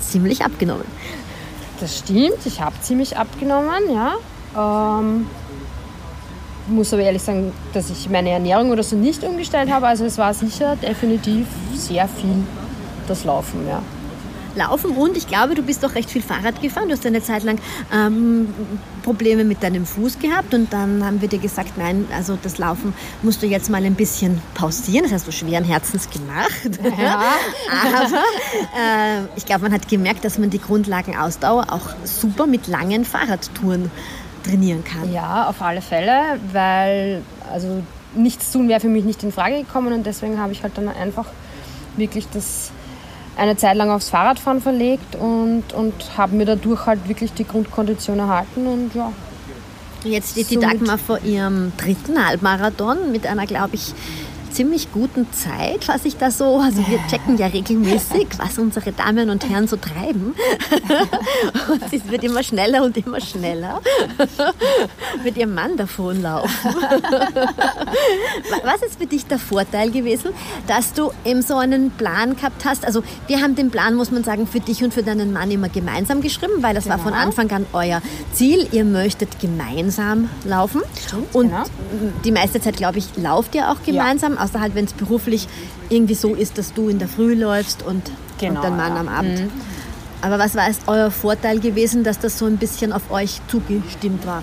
ziemlich 0.00 0.44
abgenommen. 0.44 0.86
Das 1.80 1.98
stimmt, 1.98 2.46
ich 2.46 2.60
habe 2.60 2.74
ziemlich 2.80 3.16
abgenommen, 3.16 3.82
ja. 3.92 4.14
Ähm, 4.56 5.26
muss 6.68 6.92
aber 6.92 7.02
ehrlich 7.02 7.22
sagen, 7.22 7.52
dass 7.72 7.90
ich 7.90 8.08
meine 8.08 8.30
Ernährung 8.30 8.70
oder 8.70 8.82
so 8.82 8.96
nicht 8.96 9.22
umgestellt 9.24 9.70
habe. 9.70 9.86
Also 9.86 10.04
es 10.04 10.16
war 10.16 10.32
sicher 10.32 10.76
definitiv 10.76 11.46
sehr 11.74 12.08
viel 12.08 12.44
das 13.06 13.24
Laufen, 13.24 13.66
ja. 13.68 13.82
Laufen 14.56 14.92
und 14.92 15.16
ich 15.16 15.26
glaube, 15.26 15.54
du 15.54 15.62
bist 15.62 15.84
auch 15.84 15.94
recht 15.94 16.10
viel 16.10 16.22
Fahrrad 16.22 16.60
gefahren. 16.60 16.88
Du 16.88 16.92
hast 16.94 17.04
eine 17.06 17.22
Zeit 17.22 17.42
lang 17.42 17.58
ähm, 17.92 18.48
Probleme 19.02 19.44
mit 19.44 19.62
deinem 19.62 19.86
Fuß 19.86 20.18
gehabt 20.18 20.54
und 20.54 20.72
dann 20.72 21.04
haben 21.04 21.20
wir 21.20 21.28
dir 21.28 21.38
gesagt, 21.38 21.76
nein, 21.76 22.06
also 22.14 22.38
das 22.40 22.58
Laufen 22.58 22.94
musst 23.22 23.42
du 23.42 23.46
jetzt 23.46 23.70
mal 23.70 23.84
ein 23.84 23.94
bisschen 23.94 24.40
pausieren. 24.54 25.04
Das 25.04 25.12
hast 25.12 25.26
du 25.26 25.32
schweren 25.32 25.64
Herzens 25.64 26.08
gemacht. 26.10 26.80
Ja. 26.98 27.24
Aber 27.84 28.14
äh, 28.76 29.26
ich 29.36 29.46
glaube, 29.46 29.62
man 29.62 29.72
hat 29.72 29.88
gemerkt, 29.88 30.24
dass 30.24 30.38
man 30.38 30.50
die 30.50 30.60
Grundlagenausdauer 30.60 31.66
auch 31.70 31.90
super 32.04 32.46
mit 32.46 32.66
langen 32.66 33.04
Fahrradtouren 33.04 33.90
trainieren 34.44 34.84
kann. 34.84 35.12
Ja, 35.12 35.48
auf 35.48 35.60
alle 35.62 35.80
Fälle, 35.80 36.38
weil 36.52 37.22
also 37.50 37.82
nichts 38.14 38.52
tun 38.52 38.68
wäre 38.68 38.80
für 38.80 38.88
mich 38.88 39.04
nicht 39.04 39.22
in 39.22 39.32
Frage 39.32 39.58
gekommen 39.58 39.92
und 39.92 40.06
deswegen 40.06 40.38
habe 40.38 40.52
ich 40.52 40.62
halt 40.62 40.76
dann 40.76 40.88
einfach 40.88 41.26
wirklich 41.96 42.26
das 42.32 42.70
eine 43.36 43.56
Zeit 43.56 43.76
lang 43.76 43.90
aufs 43.90 44.10
Fahrradfahren 44.10 44.60
verlegt 44.60 45.16
und, 45.16 45.64
und 45.74 45.94
habe 46.16 46.36
mir 46.36 46.44
dadurch 46.46 46.86
halt 46.86 47.08
wirklich 47.08 47.32
die 47.32 47.46
Grundkondition 47.46 48.18
erhalten 48.18 48.66
und 48.66 48.94
ja. 48.94 49.12
Jetzt 50.04 50.32
steht 50.32 50.50
die 50.50 50.58
Dagmar 50.58 50.98
vor 50.98 51.18
ihrem 51.22 51.72
dritten 51.78 52.24
Halbmarathon 52.24 53.10
mit 53.10 53.26
einer, 53.26 53.46
glaube 53.46 53.76
ich, 53.76 53.94
ziemlich 54.54 54.92
guten 54.92 55.26
Zeit, 55.32 55.88
was 55.88 56.04
ich 56.04 56.16
da 56.16 56.30
so, 56.30 56.60
also 56.60 56.86
wir 56.86 57.00
checken 57.08 57.36
ja 57.36 57.48
regelmäßig, 57.48 58.28
was 58.38 58.56
unsere 58.58 58.92
Damen 58.92 59.28
und 59.28 59.48
Herren 59.48 59.66
so 59.66 59.76
treiben. 59.76 60.34
Und 61.68 61.82
es 61.92 62.08
wird 62.08 62.22
immer 62.24 62.42
schneller 62.42 62.84
und 62.84 62.96
immer 62.96 63.20
schneller 63.20 63.80
mit 65.22 65.36
ihrem 65.36 65.54
Mann 65.54 65.76
davonlaufen. 65.76 66.50
Was 68.64 68.82
ist 68.82 68.98
für 68.98 69.06
dich 69.06 69.26
der 69.26 69.38
Vorteil 69.38 69.90
gewesen, 69.90 70.30
dass 70.66 70.92
du 70.92 71.10
eben 71.24 71.42
so 71.42 71.56
einen 71.56 71.90
Plan 71.90 72.36
gehabt 72.36 72.64
hast? 72.64 72.84
Also 72.86 73.02
wir 73.26 73.40
haben 73.40 73.54
den 73.54 73.70
Plan, 73.70 73.94
muss 73.94 74.10
man 74.10 74.24
sagen, 74.24 74.46
für 74.46 74.60
dich 74.60 74.84
und 74.84 74.92
für 74.92 75.02
deinen 75.02 75.32
Mann 75.32 75.50
immer 75.50 75.68
gemeinsam 75.68 76.20
geschrieben, 76.20 76.54
weil 76.60 76.74
das 76.74 76.84
genau. 76.84 76.96
war 76.96 77.02
von 77.02 77.12
genau. 77.12 77.24
Anfang 77.24 77.50
an 77.50 77.66
euer 77.72 78.02
Ziel. 78.32 78.68
Ihr 78.72 78.84
möchtet 78.84 79.40
gemeinsam 79.40 80.28
laufen. 80.44 80.82
Stimmt, 81.06 81.34
und 81.34 81.48
genau. 81.48 81.64
die 82.24 82.32
meiste 82.32 82.60
Zeit, 82.60 82.76
glaube 82.76 82.98
ich, 82.98 83.16
lauft 83.16 83.54
ihr 83.54 83.70
auch 83.70 83.82
gemeinsam, 83.84 84.34
ja. 84.34 84.43
Außer 84.44 84.60
halt, 84.60 84.74
wenn 84.74 84.84
es 84.84 84.92
beruflich 84.92 85.48
irgendwie 85.88 86.14
so 86.14 86.34
ist, 86.34 86.58
dass 86.58 86.72
du 86.72 86.88
in 86.88 86.98
der 86.98 87.08
Früh 87.08 87.34
läufst 87.34 87.82
und, 87.82 88.02
genau, 88.38 88.60
und 88.60 88.64
dein 88.64 88.76
Mann 88.76 88.94
ja. 88.94 89.00
am 89.00 89.08
Abend. 89.08 89.40
Mhm. 89.40 89.50
Aber 90.22 90.38
was 90.38 90.54
war 90.54 90.68
es 90.68 90.78
euer 90.86 91.10
Vorteil 91.10 91.60
gewesen, 91.60 92.04
dass 92.04 92.18
das 92.18 92.38
so 92.38 92.46
ein 92.46 92.56
bisschen 92.56 92.92
auf 92.92 93.10
euch 93.10 93.40
zugestimmt 93.48 94.26
war? 94.26 94.42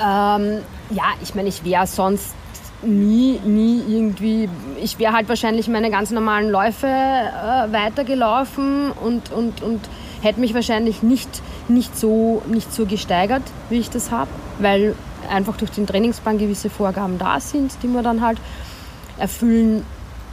Ähm, 0.00 0.58
ja, 0.90 1.04
ich 1.22 1.34
meine, 1.34 1.48
ich 1.48 1.64
wäre 1.64 1.86
sonst 1.86 2.34
nie, 2.82 3.40
nie 3.44 3.82
irgendwie, 3.88 4.48
ich 4.80 4.98
wäre 4.98 5.12
halt 5.12 5.28
wahrscheinlich 5.28 5.68
meine 5.68 5.90
ganz 5.90 6.10
normalen 6.10 6.48
Läufe 6.50 6.86
äh, 6.86 7.72
weitergelaufen 7.72 8.92
und, 8.92 9.32
und, 9.32 9.62
und 9.62 9.80
hätte 10.22 10.40
mich 10.40 10.54
wahrscheinlich 10.54 11.02
nicht, 11.02 11.28
nicht, 11.68 11.98
so, 11.98 12.42
nicht 12.46 12.72
so 12.72 12.86
gesteigert, 12.86 13.42
wie 13.68 13.78
ich 13.78 13.90
das 13.90 14.10
habe, 14.10 14.30
weil 14.58 14.94
einfach 15.28 15.56
durch 15.56 15.70
den 15.70 15.86
Trainingsplan 15.86 16.38
gewisse 16.38 16.70
Vorgaben 16.70 17.18
da 17.18 17.40
sind, 17.40 17.72
die 17.82 17.88
man 17.88 18.04
dann 18.04 18.20
halt 18.20 18.38
erfüllen 19.18 19.84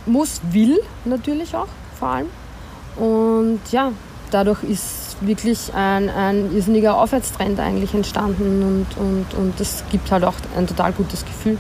muss, 0.06 0.42
will 0.52 0.80
natürlich 1.06 1.56
auch 1.56 1.68
vor 2.00 2.10
allem. 2.10 2.28
Und 2.96 3.60
ja, 3.72 3.92
dadurch 4.32 4.64
ist 4.64 5.18
wirklich 5.22 5.74
ein, 5.74 6.10
ein 6.10 6.54
irrsinniger 6.56 6.98
Aufwärtstrend 6.98 7.60
eigentlich 7.60 7.94
entstanden 7.94 8.64
und, 8.64 8.98
und, 8.98 9.34
und 9.34 9.60
das 9.60 9.84
gibt 9.92 10.12
halt 10.12 10.24
auch 10.24 10.36
ein 10.56 10.68
total 10.68 10.92
gutes 10.92 11.26
Gefühl. 11.26 11.58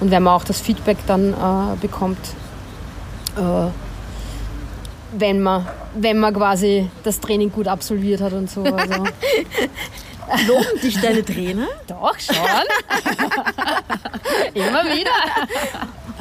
Und 0.00 0.10
wenn 0.10 0.22
man 0.22 0.34
auch 0.34 0.44
das 0.44 0.60
Feedback 0.60 0.98
dann 1.06 1.32
äh, 1.32 1.76
bekommt, 1.80 2.18
äh, 3.36 3.68
wenn, 5.18 5.42
man, 5.42 5.66
wenn 5.94 6.18
man 6.18 6.34
quasi 6.34 6.90
das 7.02 7.20
Training 7.20 7.50
gut 7.50 7.68
absolviert 7.68 8.20
hat 8.20 8.32
und 8.32 8.50
so. 8.50 8.62
Also. 8.62 9.04
Loben 10.46 10.80
dich 10.82 11.00
deine 11.00 11.24
Trainer? 11.24 11.68
Doch, 11.86 12.18
schon. 12.18 12.36
Immer 14.54 14.84
wieder. 14.84 15.10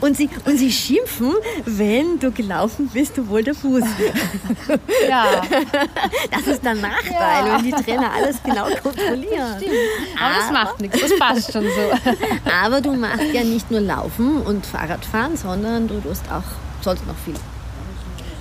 Und 0.02 0.18
sie, 0.18 0.30
und 0.46 0.58
sie 0.58 0.72
schimpfen, 0.72 1.34
wenn 1.66 2.20
du 2.20 2.32
gelaufen 2.32 2.90
bist, 2.94 3.18
obwohl 3.18 3.44
der 3.44 3.56
Fuß. 3.56 3.84
Ja. 5.10 5.42
Das 6.32 6.48
ist 6.48 6.64
der 6.64 6.76
Nachteil, 6.76 7.48
ja. 7.48 7.58
wenn 7.58 7.64
die 7.64 7.72
Trainer 7.72 8.12
alles 8.14 8.38
genau 8.44 8.66
kontrollieren. 8.84 9.56
Stimmt. 9.58 9.74
Aber, 10.20 10.26
aber 10.26 10.36
das 10.40 10.52
macht 10.52 10.82
nichts, 10.82 11.00
das 11.00 11.18
passt 11.18 11.52
schon 11.52 11.64
so. 11.64 12.12
Aber 12.64 12.82
du 12.82 12.94
machst 12.94 13.34
ja 13.34 13.44
nicht 13.44 13.72
nur 13.72 13.80
Laufen 13.80 14.42
und 14.42 14.66
Fahrradfahren, 14.66 15.38
sondern 15.38 15.88
du 15.88 16.00
tust 16.02 16.24
auch 16.32 16.44
sonst 16.82 17.08
noch 17.08 17.16
viel. 17.24 17.36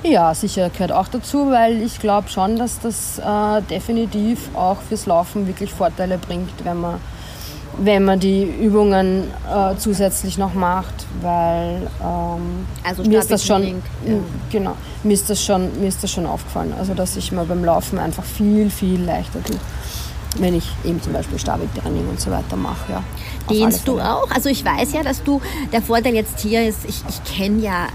Ja, 0.05 0.35
sicher 0.35 0.69
gehört 0.69 0.93
auch 0.93 1.09
dazu, 1.09 1.51
weil 1.51 1.83
ich 1.83 1.99
glaube 1.99 2.29
schon, 2.29 2.59
dass 2.59 2.79
das 2.79 3.19
äh, 3.19 3.63
definitiv 3.63 4.55
auch 4.55 4.77
fürs 4.83 5.07
Laufen 5.07 5.47
wirklich 5.47 5.73
Vorteile 5.73 6.19
bringt, 6.19 6.53
wenn 6.65 6.81
man 6.81 7.01
wenn 7.77 8.05
man 8.05 8.21
die 8.21 8.45
Übungen 8.45 9.25
äh, 9.53 9.75
zusätzlich 9.77 10.39
noch 10.39 10.55
macht, 10.55 11.07
weil 11.23 11.89
ähm, 12.01 12.67
also 12.85 13.03
mir 13.03 13.19
ist 13.19 13.33
das 13.33 13.45
schon 13.45 13.65
ja. 13.65 14.15
genau 14.53 14.77
mir 15.03 15.15
ist 15.15 15.29
das 15.29 15.43
schon 15.43 15.81
mir 15.81 15.89
ist 15.89 16.01
das 16.03 16.13
schon 16.13 16.27
aufgefallen, 16.27 16.73
also 16.79 16.95
dass 16.95 17.17
ich 17.17 17.33
mir 17.33 17.45
beim 17.45 17.65
Laufen 17.65 17.99
einfach 17.99 18.23
viel 18.23 18.71
viel 18.71 19.03
leichter 19.03 19.43
tue, 19.43 19.57
wenn 20.39 20.55
ich 20.55 20.71
eben 20.85 21.03
zum 21.03 21.15
Beispiel 21.15 21.39
Stabiltraining 21.39 22.09
und 22.09 22.21
so 22.21 22.31
weiter 22.31 22.55
mache. 22.55 22.93
Ja, 22.93 23.03
Dehnst 23.51 23.89
du 23.89 23.99
auch? 23.99 24.31
Also 24.31 24.51
ich 24.51 24.65
weiß 24.65 24.93
ja, 24.93 25.03
dass 25.03 25.25
du 25.25 25.41
der 25.73 25.83
Vorteil 25.83 26.15
jetzt 26.15 26.39
hier 26.41 26.69
ist. 26.69 26.85
Ich, 26.87 27.03
ich 27.09 27.25
kenne 27.25 27.61
ja 27.61 27.87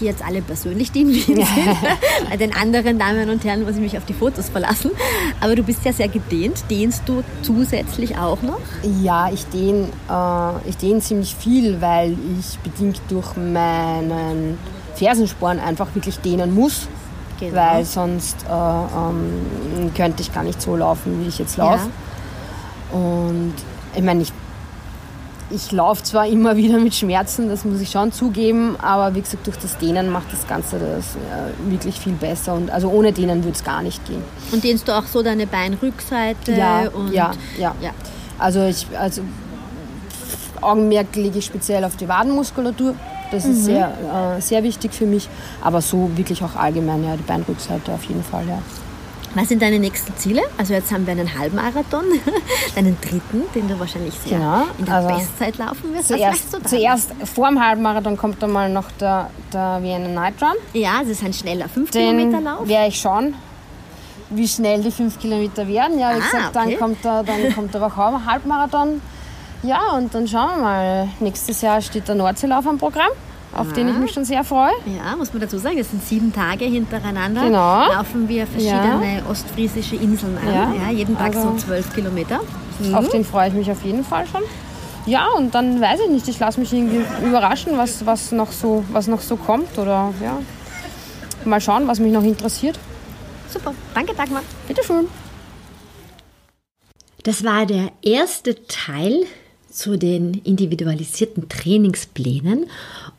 hier 0.00 0.10
jetzt 0.10 0.24
alle 0.24 0.42
persönlich, 0.42 0.90
die 0.90 1.02
in 1.02 1.08
Wien 1.08 1.24
sind. 1.24 1.46
Bei 2.30 2.36
den 2.36 2.54
anderen 2.54 2.98
Damen 2.98 3.30
und 3.30 3.44
Herren 3.44 3.62
muss 3.62 3.76
ich 3.76 3.80
mich 3.80 3.96
auf 3.96 4.04
die 4.04 4.14
Fotos 4.14 4.48
verlassen. 4.48 4.90
Aber 5.40 5.54
du 5.54 5.62
bist 5.62 5.84
ja 5.84 5.92
sehr 5.92 6.08
gedehnt. 6.08 6.64
Dehnst 6.68 7.02
du 7.06 7.22
zusätzlich 7.42 8.18
auch 8.18 8.42
noch? 8.42 8.60
Ja, 9.02 9.30
ich 9.32 9.46
dehne 9.46 9.88
äh, 10.10 10.68
ich 10.68 10.76
dehn 10.76 11.00
ziemlich 11.00 11.36
viel, 11.36 11.80
weil 11.80 12.16
ich 12.38 12.58
bedingt 12.58 13.00
durch 13.08 13.36
meinen 13.36 14.58
Fersensporn 14.96 15.60
einfach 15.60 15.94
wirklich 15.94 16.18
dehnen 16.18 16.54
muss. 16.54 16.88
Genau. 17.38 17.56
Weil 17.56 17.84
sonst 17.84 18.44
äh, 18.48 18.52
ähm, 18.52 19.92
könnte 19.96 20.22
ich 20.22 20.32
gar 20.32 20.42
nicht 20.42 20.60
so 20.60 20.76
laufen, 20.76 21.22
wie 21.22 21.28
ich 21.28 21.38
jetzt 21.38 21.56
laufe. 21.56 21.88
Ja. 22.92 22.98
Und 22.98 23.54
ich 23.94 24.02
meine, 24.02 24.22
ich 24.22 24.32
ich 25.50 25.72
laufe 25.72 26.02
zwar 26.02 26.26
immer 26.26 26.56
wieder 26.58 26.78
mit 26.78 26.94
Schmerzen, 26.94 27.48
das 27.48 27.64
muss 27.64 27.80
ich 27.80 27.90
schon 27.90 28.12
zugeben, 28.12 28.76
aber 28.80 29.14
wie 29.14 29.20
gesagt, 29.20 29.46
durch 29.46 29.58
das 29.58 29.78
Dehnen 29.78 30.10
macht 30.10 30.32
das 30.32 30.46
Ganze 30.46 30.78
das 30.78 31.16
äh, 31.16 31.70
wirklich 31.70 31.98
viel 31.98 32.12
besser. 32.12 32.54
Und 32.54 32.70
also 32.70 32.88
ohne 32.90 33.12
Dehnen 33.12 33.44
würde 33.44 33.56
es 33.56 33.64
gar 33.64 33.82
nicht 33.82 34.04
gehen. 34.06 34.22
Und 34.52 34.64
dehnst 34.64 34.88
du 34.88 34.96
auch 34.96 35.06
so 35.06 35.22
deine 35.22 35.46
Beinrückseite? 35.46 36.52
Ja, 36.52 36.84
ja, 37.12 37.32
ja, 37.58 37.74
ja. 37.80 37.90
Also 38.38 38.64
ich, 38.64 38.86
also 38.98 39.22
Augenmerk 40.60 41.14
lege 41.16 41.38
ich 41.38 41.46
speziell 41.46 41.84
auf 41.84 41.96
die 41.96 42.08
Wadenmuskulatur. 42.08 42.94
Das 43.30 43.44
ist 43.44 43.58
mhm. 43.58 43.62
sehr, 43.62 44.36
äh, 44.36 44.40
sehr 44.40 44.62
wichtig 44.62 44.92
für 44.92 45.06
mich. 45.06 45.28
Aber 45.62 45.80
so 45.80 46.10
wirklich 46.16 46.42
auch 46.42 46.56
allgemein, 46.56 47.04
ja, 47.04 47.16
die 47.16 47.22
Beinrückseite 47.22 47.92
auf 47.92 48.04
jeden 48.04 48.24
Fall, 48.24 48.46
ja. 48.48 48.58
Was 49.34 49.48
sind 49.48 49.62
deine 49.62 49.78
nächsten 49.78 50.16
Ziele? 50.16 50.42
Also 50.58 50.74
jetzt 50.74 50.90
haben 50.90 51.06
wir 51.06 51.12
einen 51.12 51.38
Halbmarathon, 51.38 52.04
deinen 52.74 53.00
dritten, 53.00 53.42
den 53.54 53.68
du 53.68 53.78
wahrscheinlich 53.78 54.14
sehr 54.14 54.38
genau, 54.38 54.64
in 54.78 54.84
der 54.84 54.94
also 54.94 55.08
Bestzeit 55.08 55.58
laufen 55.58 55.94
wirst. 55.94 56.08
Zuerst, 56.08 56.68
zuerst 56.68 57.12
vor 57.32 57.48
dem 57.48 57.64
Halbmarathon 57.64 58.16
kommt 58.16 58.42
einmal 58.42 58.68
noch 58.68 58.90
der, 58.92 59.30
der 59.52 59.78
Vienna 59.82 60.08
Night 60.08 60.34
Run. 60.42 60.56
Ja, 60.72 61.00
das 61.00 61.10
ist 61.10 61.22
ein 61.22 61.32
schneller 61.32 61.68
5 61.68 61.92
Kilometer 61.92 62.40
Lauf. 62.40 62.66
werde 62.66 62.88
ich 62.88 63.00
schauen, 63.00 63.34
wie 64.30 64.48
schnell 64.48 64.82
die 64.82 64.90
5 64.90 65.20
Kilometer 65.20 65.66
werden. 65.68 65.98
Ja, 66.00 66.10
wie 66.10 66.20
ah, 66.20 66.24
gesagt, 66.24 66.56
okay. 66.56 66.70
dann 66.70 66.78
kommt 66.78 67.04
der, 67.04 67.22
dann 67.22 67.54
kommt 67.54 67.74
der 67.74 68.26
Halbmarathon. 68.26 69.00
Ja, 69.62 69.92
und 69.96 70.12
dann 70.12 70.26
schauen 70.26 70.56
wir 70.56 70.62
mal. 70.62 71.08
Nächstes 71.20 71.60
Jahr 71.60 71.80
steht 71.80 72.08
der 72.08 72.16
Nordseelauf 72.16 72.66
am 72.66 72.78
Programm 72.78 73.10
auf 73.52 73.68
ja. 73.68 73.72
den 73.74 73.88
ich 73.88 73.96
mich 73.96 74.12
schon 74.12 74.24
sehr 74.24 74.44
freue. 74.44 74.72
Ja, 74.86 75.16
muss 75.16 75.32
man 75.32 75.40
dazu 75.40 75.58
sagen, 75.58 75.76
das 75.76 75.90
sind 75.90 76.04
sieben 76.04 76.32
Tage 76.32 76.64
hintereinander. 76.66 77.44
Genau. 77.44 77.88
Laufen 77.88 78.28
wir 78.28 78.46
verschiedene 78.46 79.18
ja. 79.18 79.30
ostfriesische 79.30 79.96
Inseln 79.96 80.38
an. 80.38 80.46
Ja. 80.46 80.72
ja 80.74 80.90
jeden 80.90 81.16
Tag 81.16 81.34
also 81.34 81.50
so 81.50 81.56
zwölf 81.56 81.92
Kilometer. 81.94 82.40
Mhm. 82.78 82.94
Auf 82.94 83.08
den 83.08 83.24
freue 83.24 83.48
ich 83.48 83.54
mich 83.54 83.70
auf 83.70 83.82
jeden 83.84 84.04
Fall 84.04 84.26
schon. 84.26 84.42
Ja, 85.06 85.28
und 85.36 85.54
dann 85.54 85.80
weiß 85.80 86.00
ich 86.04 86.10
nicht, 86.10 86.28
ich 86.28 86.38
lasse 86.38 86.60
mich 86.60 86.72
irgendwie 86.72 87.04
überraschen, 87.24 87.76
was, 87.76 88.06
was, 88.06 88.32
noch 88.32 88.52
so, 88.52 88.84
was 88.92 89.08
noch 89.08 89.20
so 89.20 89.36
kommt. 89.36 89.78
Oder 89.78 90.12
ja, 90.22 90.38
mal 91.44 91.60
schauen, 91.60 91.88
was 91.88 91.98
mich 91.98 92.12
noch 92.12 92.22
interessiert. 92.22 92.78
Super, 93.48 93.74
danke 93.94 94.14
Dagmar. 94.14 94.42
Bitteschön. 94.68 95.08
Das 97.24 97.44
war 97.44 97.66
der 97.66 97.90
erste 98.02 98.66
Teil 98.66 99.24
zu 99.70 99.96
den 99.96 100.34
individualisierten 100.34 101.48
Trainingsplänen. 101.48 102.66